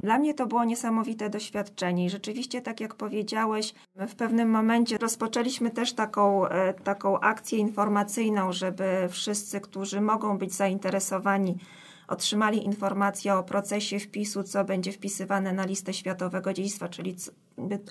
Dla 0.04 0.18
mnie 0.18 0.34
to 0.34 0.48
było 0.48 0.64
niesamowite 0.64 1.30
doświadczenie 1.30 2.06
i 2.06 2.10
rzeczywiście, 2.10 2.62
tak 2.62 2.80
jak 2.80 2.96
powiedziałeś, 2.96 3.74
w 3.96 4.16
pewnym 4.16 4.50
momencie 4.50 4.98
rozpoczęliśmy 4.98 5.72
też 5.72 5.94
taką, 5.94 6.48
e, 6.48 6.74
taką 6.74 7.20
akcję 7.20 7.58
informacyjną, 7.58 8.52
żeby 8.54 9.08
wszyscy, 9.10 9.62
którzy 9.62 10.02
mogą 10.02 10.38
być 10.38 10.54
zainteresowani, 10.54 11.58
otrzymali 12.08 12.66
informację 12.66 13.34
o 13.34 13.44
procesie 13.44 14.00
wpisu, 14.00 14.44
co 14.44 14.64
będzie 14.64 14.92
wpisywane 14.92 15.54
na 15.54 15.66
listę 15.66 15.94
światowego 15.94 16.54
dziedzictwa, 16.54 16.90
czyli 16.90 17.16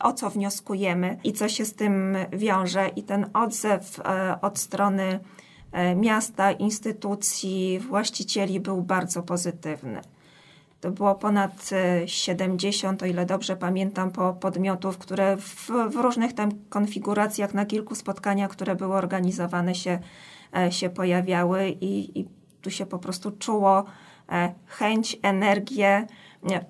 o 0.00 0.12
co 0.12 0.30
wnioskujemy 0.30 1.18
i 1.24 1.32
co 1.32 1.48
się 1.48 1.64
z 1.64 1.74
tym 1.74 2.16
wiąże. 2.32 2.88
I 2.88 3.02
ten 3.02 3.26
odzew 3.34 4.00
e, 4.00 4.38
od 4.40 4.58
strony 4.58 5.20
e, 5.72 5.96
miasta, 5.96 6.52
instytucji, 6.52 7.78
właścicieli 7.78 8.60
był 8.60 8.82
bardzo 8.82 9.22
pozytywny. 9.22 10.00
To 10.80 10.90
było 10.90 11.14
ponad 11.14 11.70
70, 12.06 13.02
e, 13.02 13.06
o 13.06 13.08
ile 13.08 13.26
dobrze 13.26 13.56
pamiętam, 13.56 14.10
po 14.10 14.32
podmiotów, 14.32 14.98
które 14.98 15.36
w, 15.36 15.70
w 15.90 15.96
różnych 15.96 16.32
tam 16.32 16.50
konfiguracjach 16.68 17.54
na 17.54 17.66
kilku 17.66 17.94
spotkaniach, 17.94 18.50
które 18.50 18.74
były 18.76 18.94
organizowane, 18.94 19.74
się, 19.74 19.98
się 20.70 20.90
pojawiały 20.90 21.68
i, 21.68 22.20
i 22.20 22.28
tu 22.62 22.70
się 22.70 22.86
po 22.86 22.98
prostu 22.98 23.30
czuło 23.30 23.84
chęć, 24.66 25.18
energię, 25.22 26.06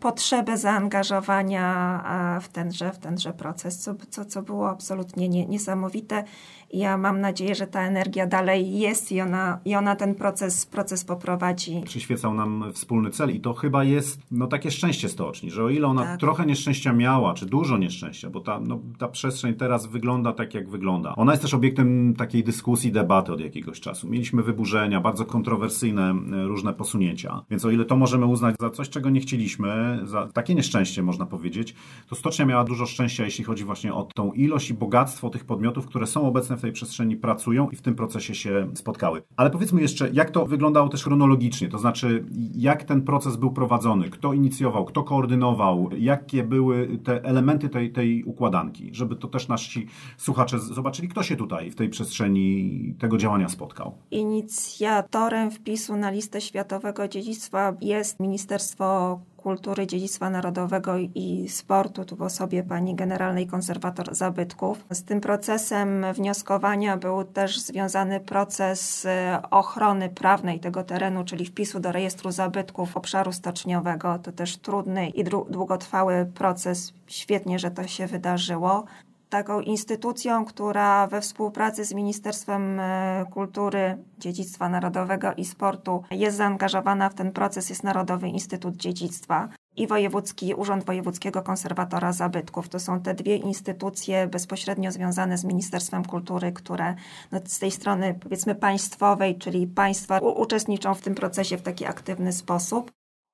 potrzebę 0.01 0.57
zaangażowania 0.57 2.39
w 2.43 2.49
tenże, 2.49 2.93
w 2.93 2.99
tenże 2.99 3.33
proces, 3.33 3.79
co, 3.79 3.95
co, 4.11 4.25
co 4.25 4.43
było 4.43 4.71
absolutnie 4.71 5.29
nie, 5.29 5.47
niesamowite. 5.47 6.25
Ja 6.73 6.97
mam 6.97 7.21
nadzieję, 7.21 7.55
że 7.55 7.67
ta 7.67 7.81
energia 7.81 8.27
dalej 8.27 8.79
jest 8.79 9.13
i 9.13 9.21
ona, 9.21 9.59
i 9.65 9.75
ona 9.75 9.97
ten 9.97 10.15
proces, 10.15 10.67
proces 10.67 11.05
poprowadzi. 11.05 11.83
Przyświecał 11.85 12.35
nam 12.35 12.65
wspólny 12.73 13.11
cel 13.11 13.31
i 13.31 13.41
to 13.41 13.55
chyba 13.55 13.85
jest 13.85 14.21
no, 14.31 14.47
takie 14.47 14.71
szczęście 14.71 15.09
stoczni, 15.09 15.51
że 15.51 15.65
o 15.65 15.71
ile 15.71 15.87
ona 15.87 16.03
tak. 16.03 16.21
trochę 16.21 16.47
nieszczęścia 16.47 16.93
miała, 16.93 17.35
czy 17.35 17.47
dużo 17.47 17.79
nieszczęścia, 17.79 18.31
bo 18.31 18.41
ta, 18.41 18.61
no, 18.61 18.79
ta 18.99 19.09
przestrzeń 19.09 19.55
teraz 19.55 19.87
wygląda 19.87 20.33
tak, 20.33 20.55
jak 20.55 20.69
wygląda. 20.69 21.15
Ona 21.17 21.33
jest 21.33 21.43
też 21.43 21.55
obiektem 21.55 22.15
takiej 22.19 22.45
dyskusji, 22.45 22.93
debaty 22.93 23.33
od 23.33 23.41
jakiegoś 23.41 23.81
czasu. 23.81 24.09
Mieliśmy 24.09 24.43
wyburzenia, 24.43 25.01
bardzo 25.01 25.25
kontrowersyjne 25.25 26.11
e, 26.11 26.45
różne 26.45 26.75
posunięcia, 26.75 27.45
więc 27.51 27.65
o 27.65 27.71
ile 27.71 27.85
to 27.85 27.97
możemy 27.97 28.27
uznać 28.27 28.57
za 28.61 28.71
coś, 28.71 28.89
czego 28.89 29.11
nie 29.11 29.21
chcieliśmy, 29.21 29.60
za 30.05 30.27
takie 30.27 30.55
nieszczęście 30.55 31.03
można 31.03 31.27
powiedzieć, 31.27 31.75
to 32.09 32.15
stocznia 32.15 32.47
miała 32.47 32.65
dużo 32.65 32.87
szczęścia, 32.87 33.25
jeśli 33.25 33.45
chodzi 33.45 33.65
właśnie 33.65 33.95
o 33.95 34.03
tą 34.03 34.33
ilość 34.33 34.71
i 34.71 34.75
bogactwo 34.75 35.31
tych 35.31 35.45
podmiotów, 35.45 35.87
które 35.87 36.07
są 36.07 36.29
obecne 36.29 36.57
w 36.57 36.61
tej 36.61 36.73
przestrzeni 36.73 37.17
pracują 37.17 37.71
i 37.71 37.77
w 37.77 37.83
tym 37.83 37.95
procesie 37.95 38.35
się 38.35 38.71
spotkały. 38.75 39.23
Ale 39.37 39.51
powiedzmy 39.51 39.81
jeszcze, 39.81 40.11
jak 40.11 40.31
to 40.31 40.47
wyglądało 40.47 40.89
też 40.89 41.05
chronologicznie, 41.05 41.69
to 41.69 41.79
znaczy 41.79 42.25
jak 42.57 42.85
ten 42.85 43.03
proces 43.03 43.37
był 43.37 43.51
prowadzony, 43.53 44.11
kto 44.11 44.33
inicjował, 44.33 44.85
kto 44.85 45.03
koordynował, 45.03 45.91
jakie 45.99 46.45
były 46.45 46.99
te 47.05 47.25
elementy 47.25 47.69
tej, 47.69 47.93
tej 47.93 48.25
układanki, 48.25 48.91
żeby 48.93 49.17
to 49.17 49.29
też 49.29 49.49
nasi 49.49 49.87
słuchacze 50.17 50.59
zobaczyli, 50.59 51.09
kto 51.09 51.23
się 51.23 51.37
tutaj 51.37 51.71
w 51.71 51.75
tej 51.75 51.89
przestrzeni 51.89 52.95
tego 52.99 53.19
działania 53.19 53.49
spotkał. 53.49 53.95
Inicjatorem 54.11 55.51
wpisu 55.51 55.97
na 55.97 56.11
listę 56.11 56.41
światowego 56.41 57.09
dziedzictwa 57.09 57.77
jest 57.81 58.21
Ministerstwo 58.21 59.21
Kultury, 59.43 59.87
Dziedzictwa 59.87 60.31
Narodowego 60.31 60.99
i 61.15 61.49
Sportu, 61.49 62.05
tu 62.05 62.17
w 62.17 62.23
osobie 62.23 62.63
pani 62.63 62.95
generalnej 62.95 63.47
konserwator 63.47 64.15
zabytków. 64.15 64.85
Z 64.91 65.05
tym 65.05 65.21
procesem 65.21 66.05
wnioskowania 66.15 66.97
był 66.97 67.25
też 67.25 67.61
związany 67.61 68.21
proces 68.21 69.07
e, 69.07 69.43
ochrony 69.51 70.09
prawnej 70.09 70.61
tego 70.61 70.83
terenu, 70.83 71.25
czyli 71.25 71.45
wpisu 71.47 71.81
do 71.81 71.93
rejestru 71.93 72.31
zabytków 72.31 72.97
obszaru 72.97 73.33
stoczniowego. 73.33 74.19
To 74.19 74.33
też 74.33 74.57
trudny 74.57 75.09
i 75.09 75.25
długotrwały 75.25 76.31
proces. 76.35 76.93
Świetnie, 77.07 77.59
że 77.59 77.71
to 77.71 77.87
się 77.87 78.07
wydarzyło 78.07 78.85
taką 79.31 79.61
instytucją, 79.61 80.45
która 80.45 81.07
we 81.07 81.21
współpracy 81.21 81.85
z 81.85 81.95
Ministerstwem 81.95 82.81
e, 82.81 83.25
Kultury, 83.31 83.99
Dziedzictwa 84.19 84.69
Narodowego 84.69 85.33
i 85.35 85.45
Sportu 85.45 86.03
jest 86.11 86.37
zaangażowana 86.37 87.09
w 87.09 87.15
ten 87.15 87.33
proces, 87.33 87.71
jest 87.71 87.85
Narodowy 87.85 88.29
Instytut 88.29 88.77
Dziedzictwa 88.77 89.49
i 89.77 89.87
Wojewódzki 89.87 90.55
Urząd 90.55 90.85
Wojewódzkiego 90.85 91.43
Konserwatora 91.43 92.13
Zabytków. 92.13 92.69
To 92.69 92.81
są 92.81 93.01
te 93.01 93.15
dwie 93.15 93.37
instytucje 93.37 94.27
bezpośrednio 94.27 94.93
związane 94.93 95.39
z 95.39 95.45
Ministerstwem 95.45 96.05
Kultury, 96.05 96.53
które 96.53 96.95
no, 97.33 97.41
z 97.45 97.59
tej 97.59 97.71
strony 97.71 98.15
powiedzmy 98.23 98.55
państwowej, 98.55 99.39
czyli 99.39 99.67
państwa 99.67 100.19
uczestniczą 100.19 100.95
w 100.95 101.01
tym 101.01 101.15
procesie 101.15 101.57
w 101.57 101.63
taki 101.63 101.87
aktywny 101.87 102.33
sposób. 102.33 102.93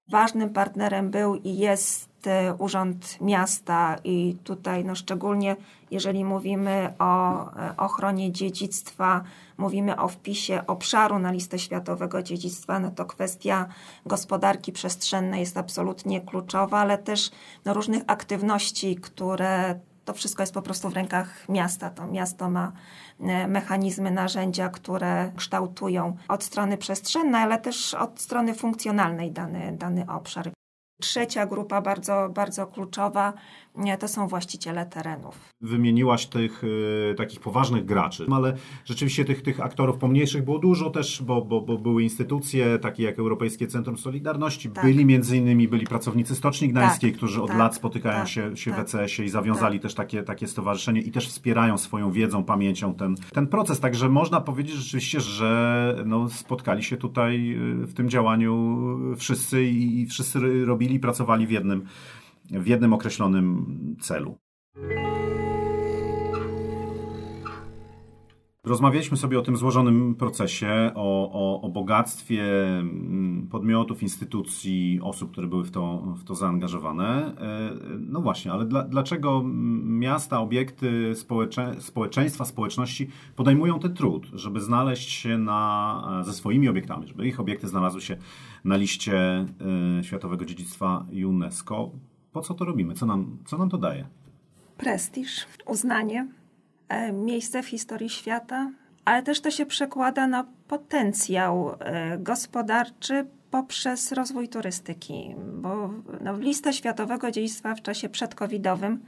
Ważnym 0.08 0.50
partnerem 0.50 1.10
był 1.10 1.34
i 1.34 1.56
jest 1.56 2.16
Urząd 2.58 3.20
Miasta. 3.20 3.96
I 4.04 4.36
tutaj 4.44 4.84
no 4.84 4.94
szczególnie 4.94 5.56
jeżeli 5.90 6.24
mówimy 6.24 6.94
o 6.98 7.40
e, 7.56 7.76
ochronie 7.76 8.32
dziedzictwa, 8.32 9.22
mówimy 9.58 10.00
o 10.00 10.08
wpisie 10.08 10.66
obszaru 10.66 11.18
na 11.18 11.32
listę 11.32 11.58
światowego 11.58 12.22
dziedzictwa, 12.22 12.78
no 12.78 12.90
to 12.90 13.04
kwestia 13.04 13.68
gospodarki 14.06 14.72
przestrzennej 14.72 15.40
jest 15.40 15.56
absolutnie 15.56 16.20
kluczowa, 16.20 16.78
ale 16.78 16.98
też 16.98 17.30
no 17.64 17.74
różnych 17.74 18.02
aktywności, 18.06 18.96
które 18.96 19.80
to 20.06 20.14
wszystko 20.14 20.42
jest 20.42 20.54
po 20.54 20.62
prostu 20.62 20.90
w 20.90 20.94
rękach 20.94 21.48
miasta. 21.48 21.90
To 21.90 22.06
miasto 22.06 22.50
ma 22.50 22.72
e, 23.20 23.48
mechanizmy, 23.48 24.10
narzędzia, 24.10 24.68
które 24.68 25.32
kształtują 25.36 26.16
od 26.28 26.44
strony 26.44 26.78
przestrzennej, 26.78 27.42
ale 27.42 27.58
też 27.58 27.94
od 27.94 28.20
strony 28.20 28.54
funkcjonalnej 28.54 29.32
dany, 29.32 29.72
dany 29.72 30.06
obszar. 30.08 30.50
Trzecia 31.00 31.46
grupa, 31.46 31.80
bardzo, 31.80 32.28
bardzo 32.28 32.66
kluczowa, 32.66 33.32
to 34.00 34.08
są 34.08 34.28
właściciele 34.28 34.86
terenów. 34.86 35.54
Wymieniłaś 35.60 36.26
tych 36.26 36.64
y, 36.64 37.14
takich 37.16 37.40
poważnych 37.40 37.84
graczy, 37.84 38.26
ale 38.32 38.56
rzeczywiście 38.84 39.24
tych, 39.24 39.42
tych 39.42 39.60
aktorów 39.60 39.98
pomniejszych 39.98 40.44
było 40.44 40.58
dużo 40.58 40.90
też, 40.90 41.22
bo, 41.22 41.44
bo, 41.44 41.60
bo 41.60 41.78
były 41.78 42.02
instytucje 42.02 42.78
takie 42.78 43.02
jak 43.02 43.18
Europejskie 43.18 43.66
Centrum 43.66 43.98
Solidarności, 43.98 44.70
tak. 44.70 44.84
byli 44.84 45.04
między 45.04 45.36
innymi 45.36 45.68
byli 45.68 45.86
pracownicy 45.86 46.34
Stoczni 46.34 46.68
Gdańskiej, 46.68 47.10
tak. 47.10 47.16
którzy 47.16 47.42
od 47.42 47.48
tak. 47.48 47.58
lat 47.58 47.74
spotykają 47.74 48.18
tak. 48.18 48.28
się, 48.28 48.56
się 48.56 48.70
w 48.72 48.74
tak. 48.76 48.84
ECS-ie 48.84 49.26
i 49.26 49.28
zawiązali 49.28 49.78
tak. 49.78 49.82
też 49.82 49.94
takie, 49.94 50.22
takie 50.22 50.46
stowarzyszenie 50.46 51.00
i 51.00 51.10
też 51.10 51.28
wspierają 51.28 51.78
swoją 51.78 52.10
wiedzą, 52.10 52.44
pamięcią 52.44 52.94
ten, 52.94 53.14
ten 53.32 53.46
proces. 53.46 53.80
Także 53.80 54.08
można 54.08 54.40
powiedzieć 54.40 54.74
rzeczywiście, 54.74 55.20
że 55.20 56.02
no, 56.06 56.28
spotkali 56.28 56.82
się 56.82 56.96
tutaj 56.96 57.56
y, 57.82 57.86
w 57.86 57.94
tym 57.94 58.08
działaniu 58.08 58.76
wszyscy 59.16 59.64
i 59.64 60.06
wszyscy 60.06 60.64
robili, 60.64 61.00
pracowali 61.00 61.46
w 61.46 61.50
jednym 61.50 61.86
w 62.50 62.66
jednym 62.66 62.92
określonym 62.92 63.66
celu. 64.00 64.38
Rozmawialiśmy 68.66 69.16
sobie 69.16 69.38
o 69.38 69.42
tym 69.42 69.56
złożonym 69.56 70.14
procesie, 70.14 70.90
o, 70.94 71.32
o, 71.32 71.60
o, 71.60 71.68
bogactwie 71.68 72.42
mm, 72.78 73.48
podmiotów, 73.50 74.02
instytucji, 74.02 75.00
osób, 75.02 75.32
które 75.32 75.46
były 75.46 75.64
w 75.64 75.70
to, 75.70 76.14
w 76.16 76.24
to 76.24 76.34
zaangażowane. 76.34 77.36
E, 77.40 77.70
no 77.98 78.20
właśnie, 78.20 78.52
ale 78.52 78.64
dla, 78.64 78.82
dlaczego 78.82 79.42
miasta, 79.84 80.40
obiekty, 80.40 81.14
społecze, 81.14 81.76
społeczeństwa, 81.78 82.44
społeczności 82.44 83.08
podejmują 83.36 83.78
ten 83.78 83.94
trud, 83.94 84.26
żeby 84.32 84.60
znaleźć 84.60 85.10
się 85.10 85.38
na, 85.38 86.22
ze 86.24 86.32
swoimi 86.32 86.68
obiektami, 86.68 87.06
żeby 87.06 87.26
ich 87.26 87.40
obiekty 87.40 87.68
znalazły 87.68 88.00
się 88.00 88.16
na 88.64 88.76
liście 88.76 89.16
e, 89.18 90.04
Światowego 90.04 90.44
Dziedzictwa 90.44 91.06
UNESCO? 91.26 91.90
Po 92.36 92.42
co 92.42 92.54
to 92.54 92.64
robimy? 92.64 92.94
Co 92.94 93.06
nam, 93.06 93.38
co 93.46 93.58
nam 93.58 93.70
to 93.70 93.78
daje? 93.78 94.06
Prestiż, 94.76 95.46
uznanie, 95.66 96.26
e, 96.88 97.12
miejsce 97.12 97.62
w 97.62 97.66
historii 97.66 98.10
świata, 98.10 98.70
ale 99.04 99.22
też 99.22 99.40
to 99.40 99.50
się 99.50 99.66
przekłada 99.66 100.26
na 100.26 100.46
potencjał 100.68 101.76
e, 101.78 102.18
gospodarczy 102.18 103.26
poprzez 103.50 104.12
rozwój 104.12 104.48
turystyki, 104.48 105.34
bo 105.62 105.90
no, 106.20 106.38
lista 106.38 106.72
światowego 106.72 107.30
dziedzictwa 107.30 107.74
w 107.74 107.82
czasie 107.82 108.08
przedcovidowym 108.08 109.00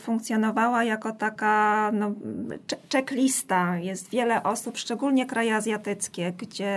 funkcjonowała 0.00 0.84
jako 0.84 1.12
taka 1.12 1.90
no, 1.94 2.12
checklista. 2.92 3.78
Jest 3.78 4.10
wiele 4.10 4.42
osób, 4.42 4.78
szczególnie 4.78 5.26
kraje 5.26 5.56
azjatyckie, 5.56 6.32
gdzie, 6.32 6.74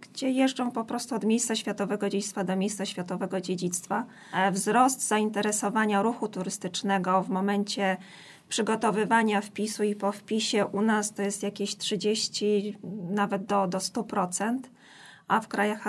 gdzie 0.00 0.30
jeżdżą 0.30 0.70
po 0.70 0.84
prostu 0.84 1.14
od 1.14 1.24
miejsca 1.24 1.56
światowego 1.56 2.08
dziedzictwa 2.08 2.44
do 2.44 2.56
miejsca 2.56 2.86
światowego 2.86 3.40
dziedzictwa. 3.40 4.04
E, 4.34 4.52
wzrost 4.52 5.08
zainteresowania 5.08 6.02
ruchu 6.02 6.28
turystycznego 6.28 7.22
w 7.22 7.28
momencie 7.28 7.96
przygotowywania 8.48 9.40
wpisu 9.40 9.82
i 9.82 9.94
po 9.94 10.12
wpisie 10.12 10.66
u 10.66 10.82
nas 10.82 11.12
to 11.12 11.22
jest 11.22 11.42
jakieś 11.42 11.76
30, 11.76 12.78
nawet 13.10 13.44
do, 13.44 13.66
do 13.66 13.78
100%, 13.78 14.58
a 15.28 15.40
w 15.40 15.48
krajach 15.48 15.84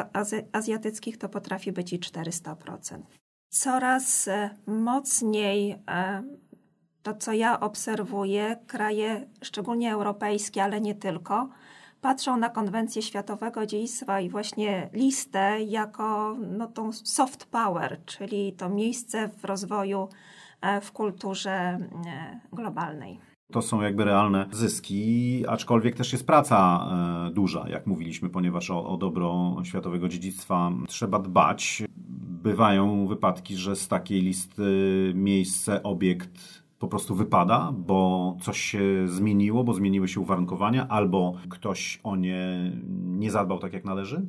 azjatyckich 0.52 1.17
to 1.17 1.30
potrafi 1.30 1.71
być 1.71 1.93
i 1.93 2.00
400%. 2.00 3.21
Coraz 3.54 4.28
e, 4.28 4.50
mocniej 4.68 5.72
e, 5.72 6.24
to, 7.04 7.14
co 7.14 7.34
ja 7.34 7.60
obserwuję, 7.60 8.58
kraje, 8.68 9.28
szczególnie 9.42 9.94
europejskie, 9.94 10.64
ale 10.64 10.82
nie 10.82 10.96
tylko, 10.96 11.50
patrzą 12.02 12.38
na 12.38 12.50
konwencję 12.50 13.02
światowego 13.02 13.66
dziedzictwa 13.66 14.20
i 14.20 14.30
właśnie 14.30 14.90
listę 14.94 15.62
jako 15.62 16.36
no, 16.40 16.68
tą 16.68 16.94
soft 16.94 17.46
power, 17.46 18.06
czyli 18.06 18.54
to 18.54 18.70
miejsce 18.70 19.28
w 19.28 19.46
rozwoju 19.46 20.10
E, 20.62 20.82
w 20.82 20.92
kulturze 20.92 21.80
globalnej. 22.54 23.20
To 23.52 23.62
są 23.62 23.82
jakby 23.82 24.06
realne 24.06 24.46
zyski, 24.52 25.44
aczkolwiek 25.48 25.96
też 25.96 26.12
jest 26.12 26.28
praca 26.28 26.88
e, 27.28 27.32
duża, 27.34 27.70
jak 27.70 27.88
mówiliśmy, 27.88 28.30
ponieważ 28.30 28.72
o, 28.72 28.90
o 28.90 28.98
dobro 28.98 29.58
światowego 29.64 30.08
dziedzictwa 30.08 30.72
trzeba 30.88 31.20
dbać. 31.20 31.84
Bywają 32.44 33.08
wypadki, 33.08 33.58
że 33.58 33.76
z 33.76 33.88
takiej 33.88 34.22
listy 34.22 34.64
miejsce, 35.16 35.84
obiekt 35.84 36.62
po 36.80 36.88
prostu 36.88 37.16
wypada, 37.16 37.72
bo 37.78 38.38
coś 38.42 38.62
się 38.62 39.08
zmieniło, 39.08 39.64
bo 39.64 39.74
zmieniły 39.74 40.08
się 40.08 40.20
uwarunkowania, 40.20 40.88
albo 40.88 41.34
ktoś 41.50 42.00
o 42.04 42.16
nie 42.16 42.72
nie 43.22 43.32
zadbał 43.32 43.60
tak 43.60 43.74
jak 43.74 43.86
należy? 43.86 44.26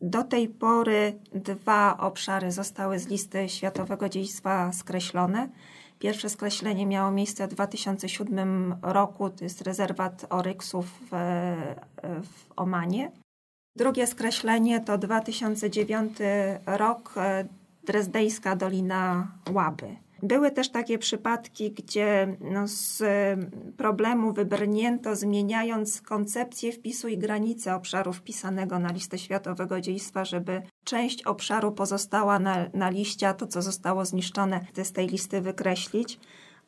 Do 0.00 0.22
tej 0.22 0.48
pory 0.48 1.18
dwa 1.34 1.96
obszary 1.96 2.52
zostały 2.52 2.98
z 2.98 3.08
listy 3.08 3.48
Światowego 3.48 4.08
Dziedzictwa 4.08 4.72
skreślone. 4.72 5.48
Pierwsze 6.02 6.28
skreślenie 6.28 6.86
miało 6.86 7.10
miejsce 7.10 7.48
w 7.48 7.50
2007 7.50 8.74
roku, 8.82 9.30
to 9.30 9.44
jest 9.44 9.62
rezerwat 9.62 10.26
Oryksów 10.30 10.86
w, 10.86 11.10
w 12.02 12.52
Omanie. 12.56 13.12
Drugie 13.76 14.06
skreślenie 14.06 14.80
to 14.80 14.98
2009 14.98 16.18
rok, 16.66 17.14
e, 17.16 17.44
Drezdejska 17.84 18.56
Dolina 18.56 19.28
Łaby. 19.52 19.96
Były 20.22 20.50
też 20.50 20.70
takie 20.70 20.98
przypadki, 20.98 21.70
gdzie 21.70 22.36
no, 22.40 22.68
z 22.68 23.02
problemu 23.76 24.32
wybrnięto, 24.32 25.16
zmieniając 25.16 26.00
koncepcję 26.00 26.72
wpisu 26.72 27.08
i 27.08 27.18
granice 27.18 27.74
obszaru 27.74 28.12
wpisanego 28.12 28.78
na 28.78 28.92
listę 28.92 29.18
światowego 29.18 29.80
dziedzictwa, 29.80 30.24
żeby 30.24 30.62
część 30.84 31.22
obszaru 31.22 31.72
pozostała 31.72 32.38
na, 32.38 32.66
na 32.74 32.90
liście, 32.90 33.28
a 33.28 33.34
to, 33.34 33.46
co 33.46 33.62
zostało 33.62 34.04
zniszczone, 34.04 34.60
z 34.82 34.92
tej 34.92 35.08
listy 35.08 35.40
wykreślić. 35.40 36.20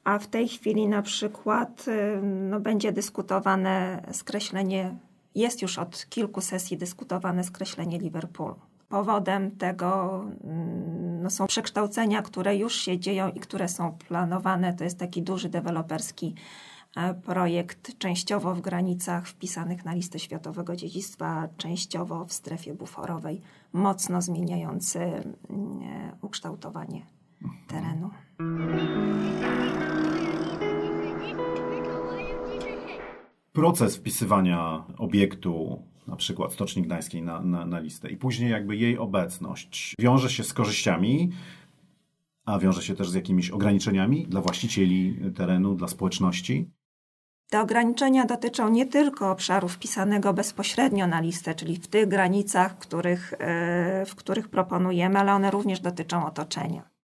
A 0.04 0.18
w 0.18 0.26
tej 0.26 0.48
chwili 0.48 0.88
na 0.88 1.02
przykład 1.02 1.86
no, 2.22 2.60
będzie 2.60 2.92
dyskutowane 2.92 4.02
skreślenie, 4.12 4.96
jest 5.34 5.62
już 5.62 5.78
od 5.78 6.06
kilku 6.08 6.40
sesji 6.40 6.76
dyskutowane 6.76 7.44
skreślenie 7.44 7.98
Liverpoolu. 7.98 8.73
Powodem 8.88 9.50
tego 9.50 10.20
mm, 10.44 11.22
no, 11.22 11.30
są 11.30 11.46
przekształcenia, 11.46 12.22
które 12.22 12.56
już 12.56 12.74
się 12.74 12.98
dzieją 12.98 13.28
i 13.28 13.40
które 13.40 13.68
są 13.68 13.92
planowane. 14.08 14.74
To 14.74 14.84
jest 14.84 14.98
taki 14.98 15.22
duży 15.22 15.48
deweloperski 15.48 16.34
e, 16.96 17.14
projekt, 17.14 17.98
częściowo 17.98 18.54
w 18.54 18.60
granicach 18.60 19.28
wpisanych 19.28 19.84
na 19.84 19.94
listę 19.94 20.18
światowego 20.18 20.76
dziedzictwa, 20.76 21.48
częściowo 21.56 22.24
w 22.24 22.32
strefie 22.32 22.74
buforowej, 22.74 23.40
mocno 23.72 24.22
zmieniający 24.22 25.00
mm, 25.00 25.32
e, 25.82 26.16
ukształtowanie 26.22 27.06
terenu. 27.68 28.10
Proces 33.52 33.96
wpisywania 33.96 34.84
obiektu 34.98 35.82
na 36.06 36.16
przykład 36.16 36.52
Stoczni 36.52 36.82
Gdańskiej 36.82 37.22
na, 37.22 37.40
na, 37.40 37.66
na 37.66 37.78
listę 37.78 38.10
i 38.10 38.16
później 38.16 38.50
jakby 38.50 38.76
jej 38.76 38.98
obecność 38.98 39.94
wiąże 39.98 40.30
się 40.30 40.44
z 40.44 40.52
korzyściami, 40.52 41.30
a 42.44 42.58
wiąże 42.58 42.82
się 42.82 42.94
też 42.94 43.10
z 43.10 43.14
jakimiś 43.14 43.50
ograniczeniami 43.50 44.26
dla 44.26 44.40
właścicieli 44.40 45.20
terenu, 45.36 45.74
dla 45.74 45.88
społeczności. 45.88 46.70
Te 47.50 47.60
ograniczenia 47.60 48.24
dotyczą 48.24 48.68
nie 48.68 48.86
tylko 48.86 49.30
obszaru 49.30 49.68
wpisanego 49.68 50.34
bezpośrednio 50.34 51.06
na 51.06 51.20
listę, 51.20 51.54
czyli 51.54 51.76
w 51.76 51.88
tych 51.88 52.08
granicach, 52.08 52.78
których, 52.78 53.34
e, 53.38 54.06
w 54.06 54.14
których 54.14 54.48
proponujemy, 54.48 55.18
ale 55.18 55.34
one 55.34 55.50
również 55.50 55.80
dotyczą 55.80 56.26
otoczenia. 56.26 56.94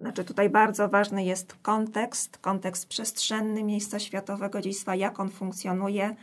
Znaczy 0.00 0.24
tutaj 0.24 0.50
bardzo 0.50 0.88
ważny 0.88 1.24
jest 1.24 1.56
kontekst, 1.62 2.38
kontekst 2.38 2.88
przestrzenny 2.88 3.64
miejsca 3.64 3.98
światowego 3.98 4.60
dziedzictwa, 4.60 4.94
jak 4.94 5.20
on 5.20 5.30
funkcjonuje, 5.30 6.16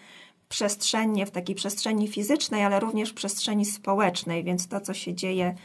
przestrzennie, 0.51 1.25
w 1.25 1.31
takiej 1.31 1.55
przestrzeni 1.55 2.07
fizycznej, 2.07 2.65
ale 2.65 2.79
również 2.79 3.09
w 3.09 3.13
przestrzeni 3.13 3.65
społecznej, 3.65 4.43
więc 4.43 4.67
to, 4.67 4.81
co 4.81 4.93
się 4.93 5.13
dzieje 5.13 5.55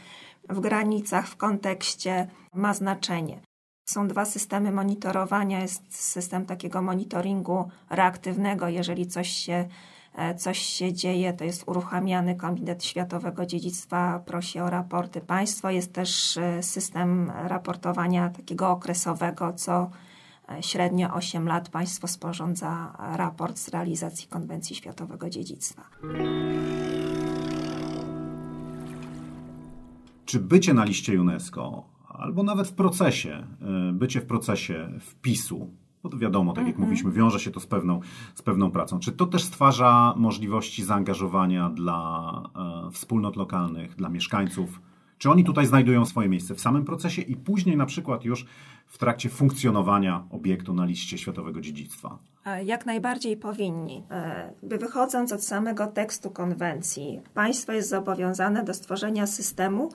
w 0.49 0.59
granicach, 0.59 1.27
w 1.27 1.35
kontekście, 1.35 2.27
ma 2.53 2.73
znaczenie. 2.73 3.39
Są 3.89 4.07
dwa 4.07 4.25
systemy 4.25 4.71
monitorowania. 4.71 5.61
Jest 5.61 5.95
system 5.95 6.45
takiego 6.45 6.81
monitoringu 6.81 7.69
reaktywnego, 7.89 8.67
jeżeli 8.67 9.07
coś 9.07 9.29
się, 9.29 9.67
e, 10.15 10.35
coś 10.35 10.59
się 10.59 10.93
dzieje, 10.93 11.33
to 11.33 11.43
jest 11.43 11.63
uruchamiany 11.67 12.35
Komitet 12.35 12.83
Światowego 12.83 13.45
Dziedzictwa, 13.45 14.19
prosi 14.25 14.59
o 14.59 14.69
raporty 14.69 15.21
państwo. 15.21 15.69
Jest 15.69 15.93
też 15.93 16.37
e, 16.37 16.63
system 16.63 17.31
raportowania 17.35 18.29
takiego 18.29 18.69
okresowego, 18.69 19.53
co 19.53 19.89
średnio 20.61 21.13
8 21.13 21.47
lat 21.47 21.69
państwo 21.69 22.07
sporządza 22.07 22.93
raport 23.15 23.57
z 23.57 23.67
realizacji 23.69 24.27
Konwencji 24.27 24.75
Światowego 24.75 25.29
Dziedzictwa. 25.29 25.83
Czy 30.25 30.39
bycie 30.39 30.73
na 30.73 30.85
liście 30.85 31.21
UNESCO, 31.21 31.83
albo 32.07 32.43
nawet 32.43 32.67
w 32.67 32.73
procesie, 32.73 33.47
y, 33.89 33.93
bycie 33.93 34.21
w 34.21 34.25
procesie 34.25 34.89
wpisu, 34.99 35.69
bo 36.03 36.09
to 36.09 36.17
wiadomo, 36.17 36.53
tak 36.53 36.67
jak 36.67 36.67
mm 36.67 36.77
-hmm. 36.77 36.81
mówiliśmy, 36.81 37.11
wiąże 37.11 37.39
się 37.39 37.51
to 37.51 37.59
z 37.59 37.67
pewną, 37.67 37.99
z 38.35 38.41
pewną 38.41 38.71
pracą. 38.71 38.99
Czy 38.99 39.11
to 39.11 39.25
też 39.25 39.43
stwarza 39.43 40.13
możliwości 40.17 40.83
zaangażowania 40.83 41.69
dla 41.69 42.31
e, 42.87 42.91
wspólnot 42.91 43.35
lokalnych, 43.35 43.95
dla 43.95 44.09
mieszkańców? 44.09 44.81
Czy 45.17 45.29
oni 45.29 45.43
tutaj 45.43 45.65
znajdują 45.65 46.05
swoje 46.05 46.29
miejsce 46.29 46.55
w 46.55 46.61
samym 46.61 46.85
procesie 46.85 47.21
i 47.21 47.35
później 47.35 47.77
na 47.77 47.85
przykład 47.85 48.25
już 48.25 48.45
w 48.87 48.97
trakcie 48.97 49.29
funkcjonowania 49.29 50.23
obiektu 50.31 50.73
na 50.73 50.85
liście 50.85 51.17
światowego 51.17 51.61
dziedzictwa? 51.61 52.17
E, 52.45 52.63
jak 52.63 52.85
najbardziej 52.85 53.37
powinni. 53.37 54.03
E, 54.11 54.51
wychodząc 54.63 55.31
od 55.31 55.43
samego 55.43 55.87
tekstu 55.87 56.31
konwencji, 56.31 57.21
państwo 57.33 57.71
jest 57.71 57.89
zobowiązane 57.89 58.63
do 58.63 58.73
stworzenia 58.73 59.27
systemu, 59.27 59.89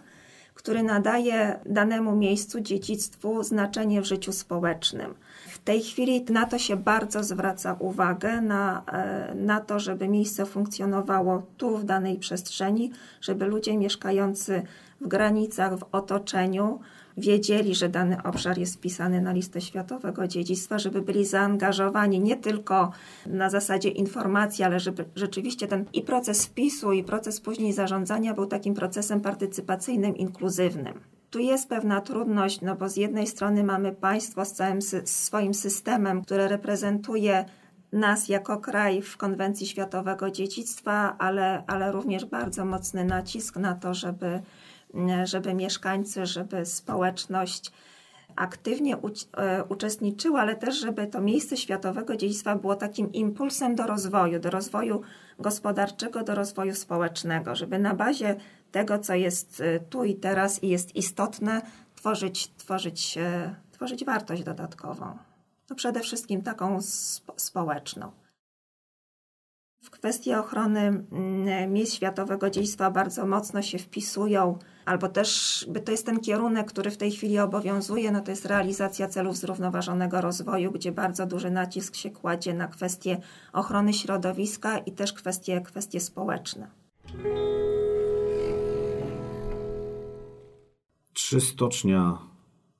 który 0.55 0.83
nadaje 0.83 1.61
danemu 1.67 2.17
miejscu, 2.17 2.61
dziedzictwu 2.61 3.43
znaczenie 3.43 4.03
w 4.03 4.05
życiu 4.05 4.33
społecznym. 4.33 5.15
W 5.49 5.59
tej 5.59 5.83
chwili 5.83 6.25
na 6.31 6.47
to 6.47 6.59
się 6.59 6.77
bardzo 6.77 7.25
zwraca 7.25 7.77
uwagę, 7.79 8.41
na, 8.41 8.83
e, 8.87 9.35
na 9.35 9.61
to, 9.61 9.81
żeby 9.81 10.09
miejsce 10.09 10.47
funkcjonowało 10.47 11.43
tu, 11.57 11.79
w 11.79 11.85
danej 11.85 12.19
przestrzeni, 12.19 12.91
żeby 13.21 13.47
ludzie 13.47 13.79
mieszkający 13.79 14.63
w 15.03 15.09
granicach, 15.09 15.79
w 15.79 15.85
otoczeniu, 15.93 16.81
wiedzieli, 17.17 17.75
że 17.75 17.89
dany 17.89 18.23
obszar 18.23 18.59
jest 18.59 18.75
wpisany 18.75 19.21
na 19.21 19.33
listę 19.33 19.61
światowego 19.61 20.29
dziedzictwa, 20.29 20.79
żeby 20.79 21.03
byli 21.03 21.27
zaangażowani 21.27 22.21
nie 22.21 22.37
tylko 22.37 22.93
na 23.27 23.51
zasadzie 23.51 23.89
informacji, 23.89 24.65
ale 24.65 24.81
żeby 24.81 25.05
rzeczywiście 25.17 25.69
ten 25.69 25.85
i 25.93 26.03
proces 26.03 26.47
wpisu, 26.47 26.93
i 26.93 27.05
proces 27.05 27.41
później 27.41 27.73
zarządzania 27.73 28.35
był 28.35 28.47
takim 28.47 28.75
procesem 28.75 29.21
partycypacyjnym, 29.21 30.17
inkluzywnym. 30.17 31.01
Tu 31.31 31.39
jest 31.39 31.69
pewna 31.69 32.01
trudność, 32.01 32.61
no 32.61 32.77
bo 32.77 32.89
z 32.89 32.97
jednej 32.97 33.27
strony 33.27 33.65
mamy 33.65 33.93
państwo 33.93 34.45
z 34.45 34.53
całym 34.53 34.83
sy 34.83 35.03
swoim 35.05 35.55
systemem, 35.55 36.23
które 36.23 36.49
reprezentuje 36.49 37.45
nas 37.93 38.29
jako 38.29 38.57
kraj 38.57 39.03
w 39.03 39.17
Konwencji 39.17 39.67
Światowego 39.67 40.31
Dziedzictwa, 40.31 41.17
ale, 41.19 41.65
ale 41.67 41.93
również 41.93 42.25
bardzo 42.25 42.65
mocny 42.65 43.05
nacisk 43.05 43.57
na 43.57 43.75
to, 43.75 43.95
żeby 43.95 44.43
żeby 45.25 45.55
mieszkańcy, 45.55 46.27
żeby 46.27 46.67
społeczność 46.67 47.73
aktywnie 48.37 48.97
e, 48.97 49.65
uczestniczyła, 49.65 50.41
ale 50.41 50.57
też, 50.57 50.81
żeby 50.81 51.07
to 51.07 51.21
miejsce 51.21 51.57
światowego 51.57 52.17
dziedzictwa 52.17 52.57
było 52.57 52.77
takim 52.77 53.13
impulsem 53.13 53.75
do 53.75 53.87
rozwoju, 53.87 54.41
do 54.41 54.51
rozwoju 54.51 55.03
gospodarczego, 55.39 56.23
do 56.23 56.35
rozwoju 56.35 56.75
społecznego, 56.75 57.55
żeby 57.57 57.79
na 57.79 57.95
bazie 57.95 58.37
tego, 58.73 58.99
co 58.99 59.15
jest 59.15 59.61
e, 59.61 59.81
tu 59.81 60.05
i 60.05 60.15
teraz 60.15 60.63
i 60.63 60.69
jest 60.69 60.97
istotne, 60.97 61.63
tworzyć, 61.95 62.53
tworzyć, 62.57 63.19
e, 63.19 63.55
stworzyć 63.73 64.05
wartość 64.05 64.43
dodatkową. 64.43 65.19
No 65.71 65.77
przede 65.77 66.01
wszystkim 66.01 66.43
taką 66.43 66.83
spo 66.83 67.35
społeczną. 67.37 68.13
W 69.83 69.91
kwestii 69.91 70.35
ochrony 70.35 71.05
miejsc 71.69 71.95
światowego 71.95 72.51
dziedzictwa 72.51 72.91
bardzo 72.91 73.27
mocno 73.27 73.63
się 73.63 73.79
wpisują, 73.79 74.59
albo 74.85 75.09
też 75.09 75.65
by 75.69 75.81
to 75.81 75.93
jest 75.93 76.07
ten 76.07 76.21
kierunek, 76.21 76.67
który 76.67 76.91
w 76.91 76.97
tej 76.97 77.11
chwili 77.11 77.39
obowiązuje, 77.39 78.11
no 78.11 78.21
to 78.21 78.31
jest 78.31 78.47
realizacja 78.47 79.09
celów 79.09 79.37
zrównoważonego 79.37 80.21
rozwoju, 80.21 80.73
gdzie 80.73 80.93
bardzo 80.93 81.27
duży 81.27 81.51
nacisk 81.51 81.97
się 81.97 82.11
kładzie 82.11 82.55
na 82.55 82.69
kwestie 82.69 83.19
ochrony 83.53 83.93
środowiska 83.93 84.79
i 84.79 84.93
też 84.93 85.13
kwestie, 85.13 85.61
kwestie 85.61 86.01
społeczne. 86.01 86.71
Czy 91.13 91.41
stocznia 91.41 92.32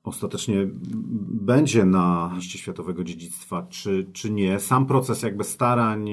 ostatecznie 0.03 0.67
będzie 1.31 1.85
na 1.85 2.31
liście 2.35 2.59
światowego 2.59 3.03
dziedzictwa, 3.03 3.67
czy, 3.69 4.07
czy 4.13 4.31
nie. 4.31 4.59
Sam 4.59 4.85
proces 4.85 5.21
jakby 5.21 5.43
starań 5.43 6.09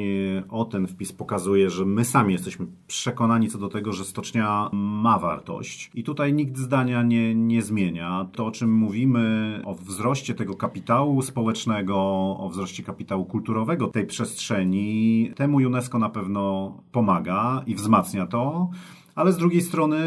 o 0.48 0.64
ten 0.64 0.86
wpis 0.86 1.12
pokazuje, 1.12 1.70
że 1.70 1.84
my 1.84 2.04
sami 2.04 2.32
jesteśmy 2.32 2.66
przekonani 2.86 3.48
co 3.48 3.58
do 3.58 3.68
tego, 3.68 3.92
że 3.92 4.04
stocznia 4.04 4.70
ma 4.72 5.18
wartość. 5.18 5.90
I 5.94 6.04
tutaj 6.04 6.34
nikt 6.34 6.58
zdania 6.58 7.02
nie, 7.02 7.34
nie 7.34 7.62
zmienia. 7.62 8.28
To, 8.32 8.46
o 8.46 8.50
czym 8.50 8.74
mówimy, 8.74 9.60
o 9.64 9.74
wzroście 9.74 10.34
tego 10.34 10.54
kapitału 10.54 11.22
społecznego, 11.22 11.96
o 12.38 12.48
wzroście 12.52 12.82
kapitału 12.82 13.24
kulturowego 13.24 13.86
tej 13.86 14.06
przestrzeni, 14.06 15.32
temu 15.36 15.56
UNESCO 15.56 15.98
na 15.98 16.08
pewno 16.08 16.74
pomaga 16.92 17.62
i 17.66 17.74
wzmacnia 17.74 18.26
to 18.26 18.70
ale 19.14 19.32
z 19.32 19.36
drugiej 19.36 19.62
strony 19.62 19.98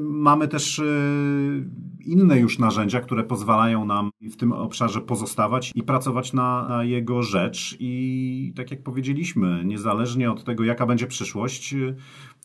mamy 0.00 0.48
też 0.48 0.78
e, 0.78 0.84
inne 2.06 2.38
już 2.38 2.58
narzędzia, 2.58 3.00
które 3.00 3.24
pozwalają 3.24 3.84
nam 3.84 4.10
w 4.20 4.36
tym 4.36 4.52
obszarze 4.52 5.00
pozostawać 5.00 5.72
i 5.74 5.82
pracować 5.82 6.32
na 6.32 6.80
jego 6.82 7.22
rzecz. 7.22 7.76
I 7.80 8.52
tak 8.56 8.70
jak 8.70 8.82
powiedzieliśmy, 8.82 9.64
niezależnie 9.64 10.30
od 10.30 10.44
tego, 10.44 10.64
jaka 10.64 10.86
będzie 10.86 11.06
przyszłość, 11.06 11.74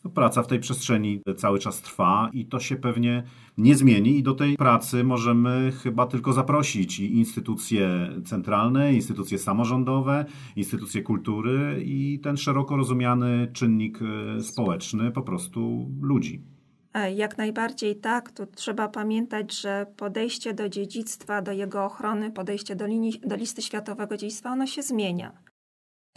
no, 0.04 0.10
praca 0.10 0.42
w 0.42 0.46
tej 0.46 0.60
przestrzeni 0.60 1.20
cały 1.36 1.58
czas 1.58 1.82
trwa 1.82 2.30
i 2.32 2.46
to 2.46 2.60
się 2.60 2.76
pewnie 2.76 3.22
nie 3.58 3.74
zmieni. 3.74 4.18
I 4.18 4.22
do 4.22 4.34
tej 4.34 4.56
pracy 4.56 5.04
możemy 5.04 5.72
chyba 5.82 6.06
tylko 6.06 6.32
zaprosić 6.32 7.00
i 7.00 7.16
instytucje 7.16 8.10
centralne, 8.24 8.94
instytucje 8.94 9.38
samorządowe, 9.38 10.24
instytucje 10.56 11.02
kultury 11.02 11.82
i 11.84 12.20
ten 12.22 12.36
szeroko 12.36 12.76
rozumiany 12.76 13.48
czynnik 13.52 13.98
e, 14.02 14.42
społeczny, 14.42 15.10
po 15.10 15.22
prostu 15.22 15.90
ludzi. 16.00 16.57
E, 16.94 17.12
jak 17.12 17.38
najbardziej 17.38 17.96
tak. 17.96 18.32
Tu 18.32 18.46
trzeba 18.46 18.88
pamiętać, 18.88 19.60
że 19.60 19.86
podejście 19.96 20.54
do 20.54 20.68
dziedzictwa, 20.68 21.42
do 21.42 21.52
jego 21.52 21.84
ochrony, 21.84 22.30
podejście 22.30 22.76
do, 22.76 22.86
linii, 22.86 23.20
do 23.24 23.36
listy 23.36 23.62
światowego 23.62 24.16
dziedzictwa, 24.16 24.50
ono 24.50 24.66
się 24.66 24.82
zmienia. 24.82 25.32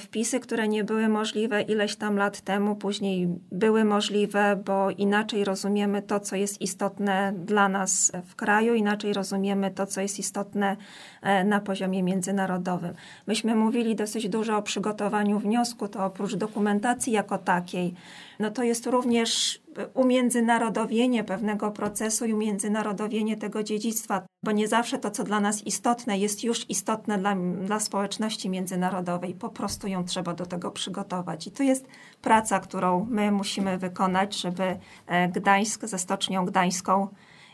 Wpisy, 0.02 0.40
które 0.40 0.68
nie 0.68 0.84
były 0.84 1.10
możliwe 1.10 1.62
ileś 1.62 1.96
tam 1.96 2.16
lat 2.18 2.42
temu, 2.42 2.76
później 2.76 3.28
były 3.52 3.84
możliwe, 3.84 4.62
bo 4.66 4.90
inaczej 4.90 5.46
rozumiemy 5.46 6.02
to, 6.02 6.20
co 6.20 6.36
jest 6.36 6.62
istotne 6.62 7.34
dla 7.46 7.70
nas 7.70 8.12
w 8.26 8.36
kraju, 8.36 8.74
inaczej 8.74 9.14
rozumiemy 9.14 9.72
to, 9.72 9.86
co 9.86 10.02
jest 10.02 10.20
istotne 10.20 10.78
e, 11.22 11.44
na 11.44 11.60
poziomie 11.60 12.04
międzynarodowym. 12.04 12.94
Myśmy 13.28 13.56
mówili 13.56 13.96
dosyć 13.96 14.30
dużo 14.30 14.58
o 14.58 14.62
przygotowaniu 14.62 15.40
wniosku, 15.40 15.88
to 15.88 16.06
oprócz 16.06 16.36
dokumentacji 16.36 17.14
jako 17.14 17.38
takiej, 17.38 17.94
no 18.42 18.52
to 18.52 18.64
jest 18.64 18.88
również 18.88 19.62
umiędzynarodowienie 19.94 21.24
pewnego 21.24 21.72
procesu 21.72 22.26
i 22.26 22.34
umiędzynarodowienie 22.34 23.38
tego 23.38 23.64
dziedzictwa, 23.64 24.26
bo 24.44 24.52
nie 24.52 24.68
zawsze 24.68 24.98
to, 24.98 25.12
co 25.12 25.24
dla 25.24 25.40
nas 25.40 25.68
istotne, 25.68 26.18
jest 26.18 26.44
już 26.44 26.70
istotne 26.70 27.18
dla, 27.18 27.36
dla 27.66 27.80
społeczności 27.80 28.50
międzynarodowej. 28.50 29.34
Po 29.34 29.50
prostu 29.50 29.88
ją 29.88 30.06
trzeba 30.06 30.34
do 30.34 30.46
tego 30.46 30.72
przygotować. 30.72 31.48
I 31.48 31.52
to 31.52 31.64
jest 31.64 31.88
praca, 32.22 32.60
którą 32.60 33.08
my 33.10 33.32
musimy 33.32 33.78
wykonać, 33.78 34.42
żeby 34.42 34.80
e, 35.08 35.30
Gdańsk 35.30 35.86
ze 35.86 36.00
Stocznią 36.00 36.46
Gdańską 36.46 37.08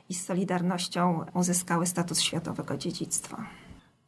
i 0.10 0.14
z 0.14 0.26
Solidarnością 0.26 1.26
uzyskały 1.34 1.86
status 1.86 2.22
światowego 2.22 2.78
dziedzictwa. 2.78 3.46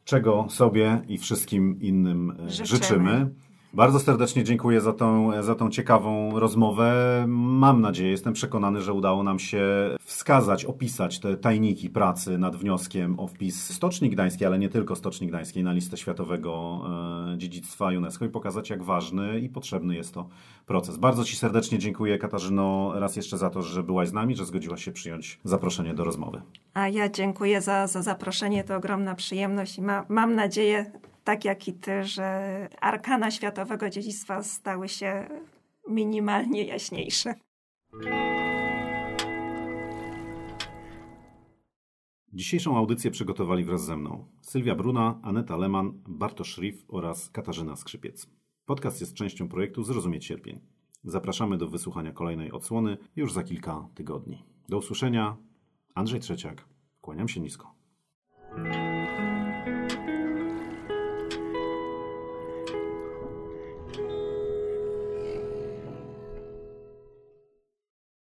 Czego 0.04 0.46
sobie 0.50 1.02
i 1.08 1.18
wszystkim 1.18 1.80
innym 1.80 2.36
e, 2.46 2.50
życzymy. 2.50 2.66
życzymy. 2.66 3.30
Bardzo 3.74 4.00
serdecznie 4.00 4.44
dziękuję 4.44 4.80
za 4.80 4.92
tą, 4.92 5.30
za 5.42 5.54
tą 5.54 5.70
ciekawą 5.70 6.40
rozmowę. 6.40 7.24
Mam 7.28 7.80
nadzieję, 7.80 8.10
jestem 8.10 8.32
przekonany, 8.32 8.82
że 8.82 8.92
udało 8.92 9.22
nam 9.22 9.38
się 9.38 9.60
wskazać, 10.04 10.64
opisać 10.64 11.20
te 11.20 11.36
tajniki 11.36 11.90
pracy 11.90 12.38
nad 12.38 12.56
wnioskiem 12.56 13.20
o 13.20 13.26
wpis 13.26 13.74
Stoczni 13.74 14.10
Gdańskiej, 14.10 14.46
ale 14.46 14.58
nie 14.58 14.68
tylko 14.68 14.96
Stoczni 14.96 15.26
Gdańskiej 15.26 15.64
na 15.64 15.72
listę 15.72 15.96
światowego 15.96 16.80
e, 17.34 17.38
dziedzictwa 17.38 17.86
UNESCO 17.86 18.24
i 18.24 18.28
pokazać, 18.28 18.70
jak 18.70 18.82
ważny 18.82 19.40
i 19.40 19.48
potrzebny 19.48 19.96
jest 19.96 20.14
to 20.14 20.28
proces. 20.66 20.96
Bardzo 20.96 21.24
Ci 21.24 21.36
serdecznie 21.36 21.78
dziękuję, 21.78 22.18
Katarzyno, 22.18 22.92
raz 22.94 23.16
jeszcze 23.16 23.38
za 23.38 23.50
to, 23.50 23.62
że 23.62 23.82
byłaś 23.82 24.08
z 24.08 24.12
nami, 24.12 24.36
że 24.36 24.44
zgodziłaś 24.44 24.84
się 24.84 24.92
przyjąć 24.92 25.40
zaproszenie 25.44 25.94
do 25.94 26.04
rozmowy. 26.04 26.42
A 26.74 26.88
ja 26.88 27.08
dziękuję 27.08 27.60
za, 27.60 27.86
za 27.86 28.02
zaproszenie, 28.02 28.64
to 28.64 28.76
ogromna 28.76 29.14
przyjemność 29.14 29.78
i 29.78 29.82
ma, 29.82 30.06
mam 30.08 30.34
nadzieję, 30.34 30.92
tak 31.24 31.44
jak 31.44 31.68
i 31.68 31.72
ty, 31.72 32.04
że 32.04 32.68
arkana 32.80 33.30
światowego 33.30 33.90
dziedzictwa 33.90 34.42
stały 34.42 34.88
się 34.88 35.28
minimalnie 35.88 36.64
jaśniejsze. 36.64 37.34
Dzisiejszą 42.32 42.76
audycję 42.76 43.10
przygotowali 43.10 43.64
wraz 43.64 43.84
ze 43.84 43.96
mną 43.96 44.26
Sylwia 44.40 44.74
Bruna, 44.74 45.20
Aneta 45.22 45.56
Leman, 45.56 46.02
Bartosz 46.08 46.48
Szrif 46.48 46.84
oraz 46.88 47.30
Katarzyna 47.30 47.76
Skrzypiec. 47.76 48.26
Podcast 48.64 49.00
jest 49.00 49.14
częścią 49.14 49.48
projektu 49.48 49.82
Zrozumieć 49.82 50.26
Cierpień. 50.26 50.60
Zapraszamy 51.04 51.58
do 51.58 51.68
wysłuchania 51.68 52.12
kolejnej 52.12 52.52
odsłony 52.52 52.96
już 53.16 53.32
za 53.32 53.42
kilka 53.42 53.88
tygodni. 53.94 54.44
Do 54.68 54.78
usłyszenia. 54.78 55.36
Andrzej 55.94 56.20
Trzeciak. 56.20 56.64
Kłaniam 57.00 57.28
się 57.28 57.40
nisko. 57.40 57.74